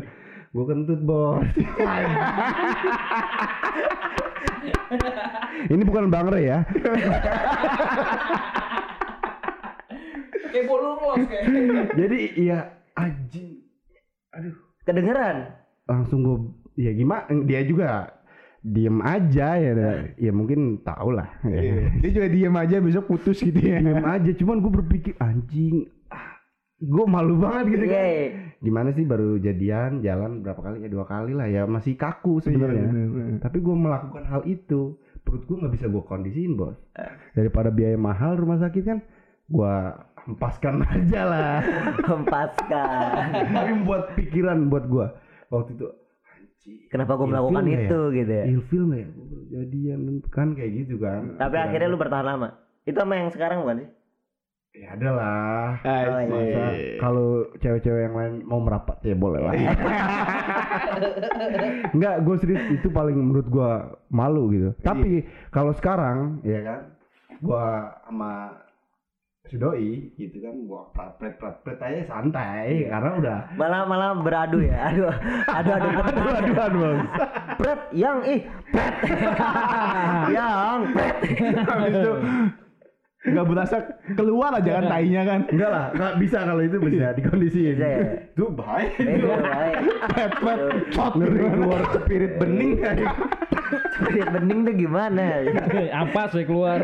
Gue 0.50 0.64
kentut 0.66 1.00
bos. 1.06 1.46
Ini 5.70 5.82
bukan 5.86 6.10
bang 6.10 6.26
Re 6.26 6.40
ya. 6.42 6.58
Kayak 10.50 10.64
bolu 10.66 10.98
los 10.98 11.22
kayak. 11.30 11.44
jadi 11.94 12.18
iya 12.34 12.58
anjing. 12.98 13.62
Aduh. 14.34 14.54
Kedengeran. 14.82 15.36
langsung 15.86 16.22
gue 16.22 16.38
ya 16.78 16.94
gimana? 16.94 17.26
Dia 17.46 17.62
juga 17.66 18.10
diem 18.62 18.98
aja 19.02 19.58
ya. 19.58 19.70
Ya 20.18 20.32
mungkin 20.34 20.82
tau 20.82 21.10
lah 21.14 21.30
Iya. 21.46 21.94
Dia 22.02 22.10
juga 22.10 22.26
diem 22.30 22.54
aja 22.54 22.76
besok 22.82 23.06
putus 23.10 23.38
gitu 23.42 23.58
ya. 23.58 23.78
diem 23.78 24.02
aja. 24.02 24.30
Cuman 24.34 24.58
gue 24.58 24.72
berpikir 24.82 25.14
anjing 25.22 25.86
gue 26.82 27.04
malu 27.06 27.36
banget 27.36 27.64
gitu 27.70 27.86
kan 27.86 28.00
Iya. 28.00 28.28
gimana 28.58 28.88
sih 28.90 29.04
baru 29.04 29.36
jadian 29.36 30.00
jalan 30.00 30.40
berapa 30.40 30.56
kali 30.58 30.80
ya 30.80 30.88
dua 30.88 31.04
kali 31.04 31.32
lah 31.32 31.44
ya 31.44 31.64
masih 31.64 31.92
kaku 31.94 32.40
sebenarnya 32.40 32.82
Iya, 32.82 32.88
bener, 32.88 33.08
bener. 33.10 33.38
tapi 33.38 33.58
gue 33.58 33.72
melakukan 33.74 34.24
hal 34.24 34.42
itu 34.44 34.96
perut 35.20 35.42
gue 35.42 35.56
nggak 35.56 35.72
bisa 35.74 35.86
gue 35.86 36.02
kondisiin 36.02 36.54
bos 36.54 36.76
daripada 37.30 37.68
biaya 37.68 37.94
mahal 37.94 38.34
rumah 38.34 38.56
sakit 38.58 38.82
kan 38.82 38.98
gue 39.46 39.74
hempaskan 40.22 40.80
aja 40.90 41.20
lah 41.22 41.56
Hempaskan. 42.00 43.24
tapi 43.50 43.72
buat 43.82 44.12
pikiran 44.14 44.68
buat 44.68 44.84
gue 44.86 45.06
waktu 45.48 45.72
itu 45.74 45.86
Kenapa 46.86 47.16
gue 47.16 47.24
melakukan 47.26 47.64
ya? 47.64 47.78
itu 47.82 48.00
gitu 48.14 48.32
ya? 48.32 48.44
ilfil 48.46 48.82
nggak 48.86 49.00
ya 49.00 49.08
jadian 49.54 50.00
kan 50.28 50.52
kayak 50.52 50.72
gitu 50.78 50.96
kan 50.96 51.34
Tapi 51.34 51.56
akhirnya 51.56 51.88
lu 51.88 51.96
bertahan 51.96 52.26
lama. 52.26 52.48
Itu 52.82 52.96
sama 52.96 53.16
yang 53.16 53.28
sekarang 53.28 53.64
bukan 53.64 53.76
sih? 53.80 53.88
Ya 54.70 54.94
ada 54.94 55.10
lah 55.10 55.82
iya. 55.82 56.30
Masa 56.30 56.62
kalau 57.02 57.42
cewek-cewek 57.58 58.06
yang 58.06 58.14
lain 58.14 58.34
mau 58.46 58.62
merapat 58.62 59.02
ya 59.02 59.18
boleh 59.18 59.42
lah. 59.42 59.54
Enggak, 61.94 62.22
gue 62.22 62.36
serius 62.38 62.62
itu 62.70 62.86
paling 62.94 63.18
menurut 63.18 63.50
gue 63.50 63.70
malu 64.14 64.46
gitu. 64.54 64.70
Tapi 64.86 65.26
kalau 65.50 65.74
sekarang 65.74 66.38
ya 66.46 66.62
kan, 66.62 66.80
gue 67.42 67.66
sama 68.06 68.62
si 69.50 69.58
doi 69.58 70.14
gitu 70.14 70.38
kan, 70.38 70.54
gue 70.54 70.82
prat 70.94 71.18
prat 71.18 71.66
prat 71.66 71.78
aja 71.82 72.06
santai 72.06 72.86
karena 72.86 73.10
udah 73.18 73.38
Malah 73.58 73.82
malah 73.90 74.14
beradu 74.22 74.62
ya. 74.62 74.94
Aduh, 74.94 75.10
aduh, 75.50 75.72
aduh, 75.82 75.90
aduh 75.98 76.34
aduh 76.38 76.62
aduh. 76.62 76.94
Pret, 77.58 77.80
yang 77.90 78.22
ih, 78.22 78.46
pret. 78.70 78.94
yang 80.38 80.94
pret. 80.94 81.16
Habis 81.58 81.94
itu 81.98 82.12
nggak 83.20 83.46
berasa 83.52 83.76
keluar 84.16 84.56
aja 84.56 84.80
kan 84.80 84.84
tainya 84.88 85.22
kan. 85.28 85.40
Enggak 85.52 85.70
lah, 85.70 85.86
nggak 85.92 86.14
bisa 86.24 86.38
kalau 86.40 86.62
itu 86.64 86.76
bisa 86.80 87.06
dikondisiin. 87.12 87.76
Bisa 87.76 87.88
ya? 87.88 88.00
Itu 88.32 88.44
bahaya. 88.48 88.88
Eh, 88.96 89.18
baik. 89.20 89.76
Pet 90.16 90.32
pet, 90.40 90.58
ngeri 91.20 91.46
keluar 91.52 91.80
spirit 91.92 92.32
bening 92.40 92.72
kayak. 92.80 93.12
Spirit 94.00 94.28
bening 94.32 94.58
tuh 94.64 94.74
gimana? 94.74 95.24
Apa 95.92 96.32
sih 96.32 96.48
keluar? 96.48 96.80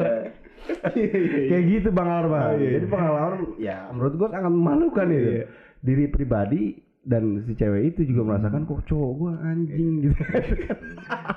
Kayak 0.92 1.62
gitu 1.72 1.88
Bang 1.94 2.10
Arman. 2.10 2.60
Jadi 2.60 2.86
pengalaman 2.90 3.56
ya 3.56 3.88
menurut 3.94 4.14
gua 4.20 4.28
sangat 4.28 4.52
memalukan 4.52 5.06
itu. 5.08 5.48
Diri 5.80 6.04
pribadi 6.10 6.76
dan 7.06 7.38
si 7.46 7.54
cewek 7.54 7.94
itu 7.94 8.02
juga 8.10 8.34
merasakan 8.34 8.66
kok 8.66 8.82
cowok 8.84 9.10
gua 9.14 9.32
anjing 9.46 9.94
gitu. 10.10 10.18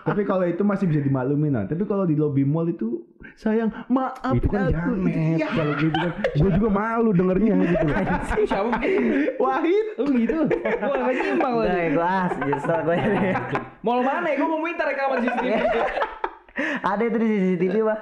Tapi 0.02 0.26
kalau 0.26 0.42
itu 0.44 0.66
masih 0.66 0.90
bisa 0.90 1.00
dimaklumin 1.00 1.54
lah. 1.54 1.70
Tapi 1.70 1.86
kalau 1.86 2.10
di 2.10 2.18
lobby 2.18 2.42
mall 2.42 2.66
itu 2.66 3.06
sayang 3.38 3.70
maaf 3.86 4.34
itu 4.34 4.50
kan 4.50 4.74
aku. 4.74 4.98
jamet 4.98 5.38
Iya. 5.38 5.48
kalau 5.54 5.74
gitu 5.78 5.94
kan. 5.94 6.12
Gua 6.42 6.50
juga 6.58 6.70
malu 6.74 7.10
dengernya 7.14 7.54
gitu. 7.62 7.86
Siapa? 8.50 8.70
Wahid. 9.38 9.86
Lu 10.02 10.10
gitu. 10.18 10.38
Gua 10.82 10.96
gak 10.98 11.14
nyimbang 11.14 11.54
Udah 11.54 11.70
lagi. 11.70 11.78
ya 11.78 11.90
gue 11.94 12.02
as 12.04 12.34
justru 12.42 12.76
gue 12.82 12.96
ini. 12.98 13.30
Mall 13.86 14.02
mana 14.02 14.28
ya? 14.28 14.36
Gua 14.42 14.48
mau 14.50 14.60
minta 14.60 14.84
rekaman 14.84 15.18
CCTV. 15.22 15.54
Ada 16.82 17.04
itu 17.06 17.18
di 17.22 17.28
CCTV 17.30 17.76
pak. 17.86 18.00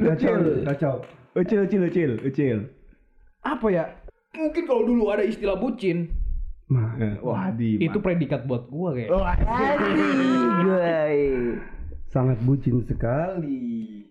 Kacau, 0.00 0.32
kacau. 0.64 0.94
Ucil, 1.36 1.58
ucil, 1.62 1.80
ucil, 1.84 2.10
ucil. 2.24 2.58
Apa 3.44 3.66
ya? 3.68 3.84
Mungkin 4.32 4.64
kalau 4.64 4.82
dulu 4.82 5.10
ada 5.10 5.22
istilah 5.22 5.54
bucin, 5.54 6.08
Mah, 6.68 7.00
Wah, 7.24 7.48
di 7.48 7.80
itu 7.80 7.96
predikat 7.96 8.44
buat 8.44 8.68
gua 8.68 8.92
kayak. 8.92 9.08
Anjing 9.08 10.04
gue. 10.68 10.92
sangat 12.12 12.36
bucin 12.44 12.84
sekali. 12.84 14.04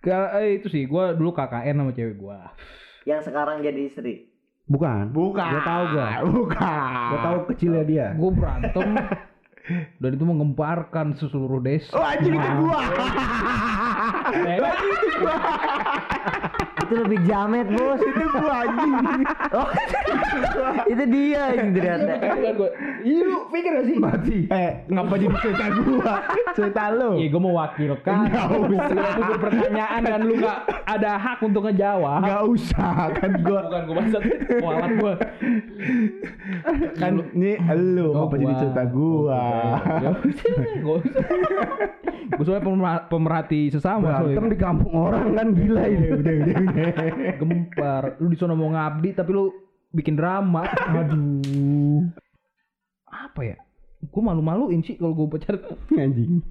Ke, 0.00 0.12
eh, 0.40 0.56
itu 0.56 0.72
sih, 0.72 0.88
gua 0.88 1.12
dulu 1.12 1.36
KKN 1.36 1.76
sama 1.76 1.92
cewek 1.92 2.16
gua. 2.16 2.56
Yang 3.04 3.28
sekarang 3.28 3.60
jadi 3.60 3.92
istri. 3.92 4.32
Bukan. 4.64 5.12
Bukan. 5.12 5.48
Gua 5.52 5.62
tahu 5.64 5.84
gua. 5.92 6.08
Bukan. 6.24 6.92
Gua 7.12 7.18
tahu 7.20 7.38
kecilnya 7.52 7.84
dia. 7.84 8.06
Gua 8.16 8.30
berantem 8.32 8.88
dan 10.00 10.10
itu 10.16 10.24
menggemparkan 10.24 11.12
seluruh 11.20 11.60
desa. 11.60 11.92
Oh, 11.92 12.00
anjing 12.00 12.32
itu 12.32 12.48
gua. 12.64 12.80
Eh, 14.28 14.56
Itu 14.56 14.68
lebih 16.90 17.18
jamet 17.22 17.66
bos. 17.68 18.00
itu 18.00 18.24
gua 18.30 18.54
anjing. 18.62 18.94
Oh, 19.50 19.68
itu 20.86 21.04
dia 21.06 21.42
ini 21.52 21.68
ternyata. 21.70 22.12
gua. 22.52 22.68
Iya, 23.00 23.20
lu 23.22 23.38
pikir 23.48 23.70
gak 23.72 23.84
sih? 23.84 23.96
Mati. 23.96 24.38
Eh, 24.46 24.70
ngapa 24.86 25.14
jadi 25.16 25.34
cerita 25.38 25.66
gua? 25.74 26.14
Cerita 26.52 26.82
lu. 26.90 27.10
Iya, 27.16 27.28
gua 27.28 27.42
mewakilkan. 27.42 28.14
Nggak 28.24 28.46
usah. 28.66 29.10
Itu 29.14 29.34
pertanyaan 29.38 30.00
dan 30.02 30.20
lu 30.22 30.34
gak 30.36 30.58
ada 30.84 31.12
hak 31.14 31.38
untuk 31.40 31.62
ngejawab. 31.64 32.20
Enggak 32.20 32.42
usah 32.46 32.92
kan 33.12 33.30
gua 33.38 33.60
Bukan 33.60 33.82
gua 33.82 33.94
bangsat, 33.96 34.22
mualat 34.58 34.90
gua. 34.96 35.14
kan 36.94 37.12
ini 37.32 37.52
lu 37.94 38.06
ngapa 38.12 38.34
jadi 38.36 38.54
cerita 38.56 38.82
gua. 38.86 39.42
Gak 39.98 40.14
usah. 40.24 40.54
Gua 40.78 40.98
soalnya 42.38 42.62
pemerha- 42.62 43.04
pemerhati 43.04 43.60
sesama 43.68 44.04
Berantem 44.04 44.36
soalnya. 44.36 44.52
di 44.52 44.58
kampung 44.58 44.92
orang 44.94 45.26
kan 45.32 45.46
gila 45.50 45.82
ini. 45.84 46.06
udah, 46.12 46.34
udah, 46.38 46.54
udah. 46.60 46.77
Gempar. 47.38 48.16
Lu 48.22 48.30
di 48.30 48.36
sana 48.38 48.54
mau 48.54 48.70
ngabdi 48.70 49.10
tapi 49.14 49.30
lu 49.34 49.50
bikin 49.92 50.14
drama. 50.14 50.64
Aduh. 50.68 52.06
Apa 53.08 53.40
ya? 53.42 53.56
Gue 53.98 54.22
malu-maluin 54.22 54.80
sih 54.86 54.94
kalau 54.94 55.14
gue 55.14 55.26
pacar. 55.38 55.58
Anjing. 55.98 56.42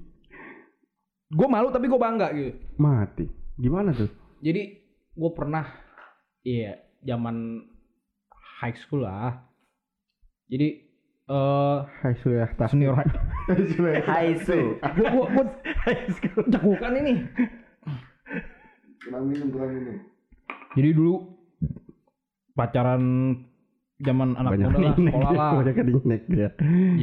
Gue 1.28 1.48
malu 1.48 1.68
tapi 1.72 1.88
gue 1.88 2.00
bangga 2.00 2.32
gitu. 2.32 2.52
Mati. 2.80 3.28
Gimana 3.58 3.92
tuh? 3.92 4.08
Jadi 4.40 4.80
gue 5.18 5.30
pernah, 5.34 5.66
iya, 6.46 6.78
zaman 7.02 7.58
high 8.62 8.76
school 8.78 9.02
lah. 9.02 9.44
Jadi 10.48 10.88
eh 11.28 11.78
Hai 12.00 12.16
sudah 12.24 12.48
tas 12.56 12.72
senior 12.72 12.96
high, 12.96 13.12
Hai 14.08 14.40
su. 14.40 14.80
gue 14.80 15.08
gue 15.12 15.26
gue 15.36 16.44
jagokan 16.48 16.96
ini. 17.04 17.14
Kurang 19.04 19.24
minum, 19.28 19.48
kurang 19.52 19.70
minum. 19.76 19.96
Jadi 20.78 20.94
dulu 20.94 21.14
pacaran 22.54 23.02
zaman 23.98 24.38
anak 24.38 24.50
banyak 24.54 24.68
muda 24.70 24.78
lah, 24.78 24.94
sekolah 24.94 25.30
lah. 25.34 25.50
banyak 25.58 25.74
nek 26.06 26.22
ya. 26.30 26.50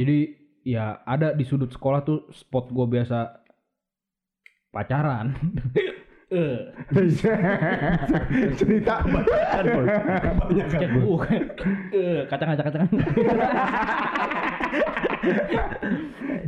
Jadi 0.00 0.18
ya 0.64 0.84
ada 1.04 1.36
di 1.36 1.44
sudut 1.44 1.68
sekolah 1.68 2.00
tuh 2.08 2.32
spot 2.32 2.72
gue 2.72 2.86
biasa 2.88 3.44
pacaran. 4.72 5.36
Eh, 6.26 6.58
Cerita 8.58 8.98
kebanyakan 8.98 9.62
bos. 9.70 9.86
Kebanyakan 10.26 10.90
bukan. 11.06 11.42
Eh, 11.94 12.26
kacang 12.26 12.48
kacang 12.50 12.66
kacang. 12.66 12.88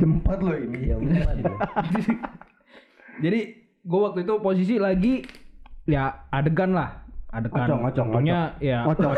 Jempat 0.03 0.39
loh 0.43 0.55
ini. 0.59 0.91
Ya. 0.91 0.99
Jadi 3.23 3.39
gue 3.79 3.99
waktu 4.03 4.27
itu 4.27 4.33
posisi 4.43 4.75
lagi 4.75 5.23
ya 5.87 6.27
adegan 6.27 6.75
lah. 6.75 7.07
Adegan. 7.29 7.61
Ngocok, 7.61 7.77
ngocok, 7.85 8.05
Contohnya 8.09 8.39
ya 8.57 8.79
Ngocok. 8.89 9.13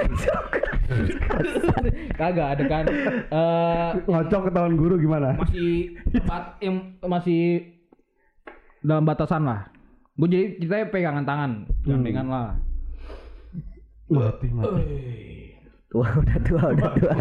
kagak 2.20 2.48
adegan 2.60 2.86
eh 3.32 3.90
Ngocok 4.04 4.42
ketahuan 4.52 4.76
guru 4.76 5.00
gimana? 5.00 5.40
masih 5.40 5.96
tempat 6.12 6.60
yang 6.60 7.00
masih 7.00 7.72
dalam 8.84 9.08
batasan 9.08 9.48
lah. 9.48 9.72
Gue 10.20 10.28
jadi 10.28 10.46
ceritanya 10.60 10.86
pegangan 10.92 11.26
tangan, 11.26 11.52
gandengan 11.88 12.28
lah. 12.28 12.50
Mati, 14.12 14.48
mati. 14.52 14.86
Tua 15.88 16.08
udah 16.08 16.40
tua 16.44 16.64
udah 16.76 16.92
tua. 17.00 17.14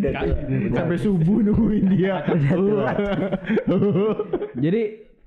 Udah 0.00 0.12
tua. 0.16 0.34
Sampai 0.72 0.96
subuh 0.96 1.44
nungguin 1.44 1.92
dia. 1.92 2.24
Udah 2.24 2.54
tua. 2.56 2.90
Jadi 4.64 4.82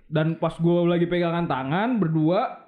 dan 0.09 0.37
pas 0.41 0.53
gue 0.53 0.77
lagi 0.85 1.05
pegangan 1.05 1.45
tangan 1.45 1.97
berdua 2.01 2.66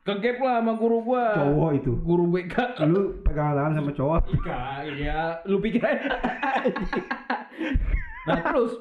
kegep 0.00 0.36
lah 0.38 0.58
sama 0.58 0.72
guru 0.74 1.04
gue. 1.04 1.24
Cowok 1.30 1.70
itu. 1.74 1.92
Guru 1.98 2.24
BK. 2.28 2.54
Lu 2.86 3.20
pegangan 3.20 3.54
tangan 3.54 3.72
sama 3.74 3.90
cowok. 3.92 4.20
Ika, 4.30 4.60
iya, 4.90 5.20
lu 5.44 5.56
pikir 5.58 5.80
nah 8.20 8.36
terus 8.42 8.76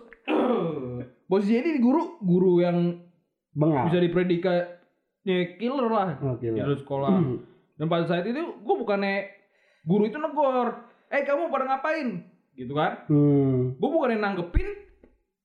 posisinya 1.25 1.61
ini 1.63 1.79
guru 1.79 2.19
guru 2.19 2.59
yang 2.59 2.99
Bengal. 3.51 3.87
bisa 3.87 3.97
dipredikatnya 3.97 5.37
killer 5.55 5.87
lah 5.87 6.09
Oh, 6.21 6.35
killer. 6.37 6.59
killer 6.59 6.77
sekolah 6.77 7.15
dan 7.73 7.87
pada 7.87 8.03
saat 8.05 8.27
itu 8.27 8.35
gue 8.35 8.75
bukannya 8.77 9.31
guru 9.81 10.05
itu 10.05 10.17
negor 10.17 10.75
eh 11.07 11.23
kamu 11.23 11.47
pada 11.47 11.65
ngapain 11.67 12.07
gitu 12.53 12.73
kan 12.73 13.07
Hmm. 13.07 13.73
gue 13.73 13.89
bukannya 13.89 14.19
nanggepin 14.19 14.67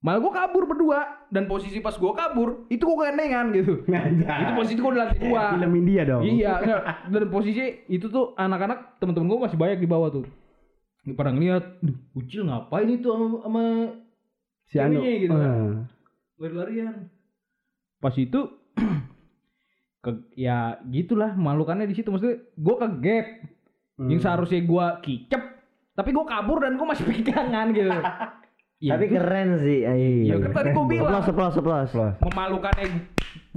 malah 0.05 0.21
gue 0.21 0.29
kabur 0.31 0.63
berdua 0.65 1.01
dan 1.27 1.45
posisi 1.45 1.81
pas 1.81 1.93
gue 1.93 2.13
kabur 2.13 2.69
itu 2.69 2.85
gue 2.85 2.99
gandengan 3.01 3.49
gitu 3.51 3.81
itu 3.83 4.53
posisi 4.53 4.77
gue 4.77 4.91
di 4.91 4.99
lantai 5.01 5.19
dua 5.19 5.43
Film 5.57 5.73
India 5.75 6.03
dong. 6.05 6.23
iya 6.23 6.55
dan 7.09 7.25
posisi 7.27 7.65
itu 7.89 8.07
tuh 8.07 8.37
anak-anak 8.37 9.01
teman-teman 9.01 9.27
gue 9.27 9.41
masih 9.43 9.57
banyak 9.57 9.81
di 9.81 9.89
bawah 9.89 10.13
tuh 10.13 10.29
pada 11.11 11.33
ngeliat 11.33 11.81
"Duh, 11.81 11.97
ucil 12.15 12.45
ngapain 12.45 12.85
itu 12.87 13.05
sama, 13.07 13.27
sama 13.41 13.63
Si 14.65 14.77
Anu. 14.77 15.01
Gitu. 15.01 15.29
Ah. 15.31 15.85
lari-larian 16.37 17.09
pas 17.99 18.13
itu 18.15 18.41
ke 20.01 20.11
ya 20.35 20.77
gitulah 20.85 21.33
malukannya 21.33 21.85
di 21.85 21.95
situ 21.95 22.09
maksudnya 22.09 22.45
gue 22.45 22.75
gap 23.01 23.29
Hmm. 23.95 24.11
yang 24.11 24.19
seharusnya 24.19 24.59
gue 24.59 24.87
kicep 25.01 25.39
tapi 25.95 26.11
gue 26.11 26.25
kabur 26.27 26.59
dan 26.59 26.75
gue 26.75 26.83
masih 26.83 27.07
pegangan 27.15 27.71
gitu 27.71 27.95
ya, 28.85 29.01
Tapi 29.01 29.05
itu 29.09 29.17
keren 29.17 29.49
sih. 29.65 29.79
Ay. 29.89 30.29
Ya, 30.29 30.37
kan 30.37 30.51
tadi 30.53 30.69
gua 30.77 30.85
bilang. 30.85 31.13
Applause, 31.25 31.57
applause. 31.57 31.91
Plus. 31.93 32.13
memalukannya 32.21 32.87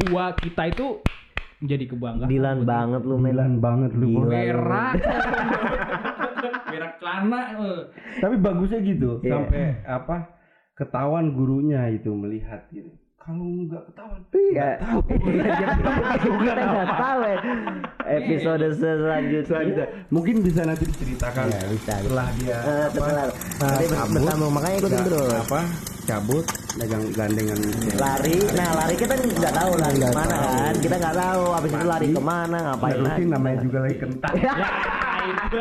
gua 0.07 0.31
kita 0.39 0.63
itu 0.71 1.03
menjadi 1.59 1.85
kebanggaan 1.89 2.29
Dilan 2.29 2.59
banget 2.63 3.01
lu. 3.03 3.15
Sembilan 3.19 3.51
banget 3.59 3.91
lu. 3.97 4.07
Berak 4.23 4.93
berak 6.69 6.93
celana 7.01 7.41
eh. 7.59 7.81
Tapi 8.23 8.35
bagusnya 8.39 8.79
gitu. 8.85 9.19
Iya. 9.25 9.31
Sampai 9.35 9.63
apa? 9.83 10.17
Ketahuan 10.77 11.33
gurunya 11.33 11.89
itu 11.89 12.13
melihat 12.13 12.69
gitu. 12.69 12.93
Kalau 13.27 13.43
nggak 13.43 13.83
ketahuan, 13.85 14.21
Iya. 14.31 14.69
tahu. 14.79 14.99
Kita 16.39 16.63
nggak 16.63 16.87
tahu 16.89 17.19
ya. 17.21 17.37
Episode 18.07 18.65
selanjutnya. 18.71 19.43
Selanjutnya, 19.43 19.85
mungkin 20.07 20.35
bisa 20.39 20.63
nanti 20.63 20.87
diceritakan 20.87 21.43
Ya, 21.45 21.59
bisa. 21.67 21.93
setelah 21.99 22.27
dia 22.33 22.55
Eh, 22.57 22.87
apa, 22.87 23.27
nanti 23.59 23.85
bersambung 24.09 24.51
makanya 24.55 24.75
ikutin 24.79 24.95
nggak- 24.95 25.07
terus. 25.11 25.31
apa 25.43 25.59
cabut 26.07 26.45
dagang 26.77 27.03
gandengan 27.11 27.59
Lari, 27.99 28.37
nah 28.55 28.69
lari 28.73 28.95
kita 28.95 29.13
nggak 29.17 29.53
tahu 29.53 29.71
lari 29.75 29.95
Nggak 29.97 30.07
ke 30.07 30.15
mana 30.15 30.35
kan? 30.39 30.73
Kita 30.79 30.95
nggak 30.95 31.15
tahu. 31.19 31.43
Abis 31.51 31.71
itu 31.73 31.85
lari 31.85 32.07
ke 32.07 32.21
mana, 32.23 32.57
ngapain 32.63 32.99
lagi? 33.03 33.23
namanya 33.27 33.57
juga 33.59 33.77
lagi 33.83 33.97
kentang 33.99 34.35
Ya, 34.47 34.55
itu. 35.27 35.59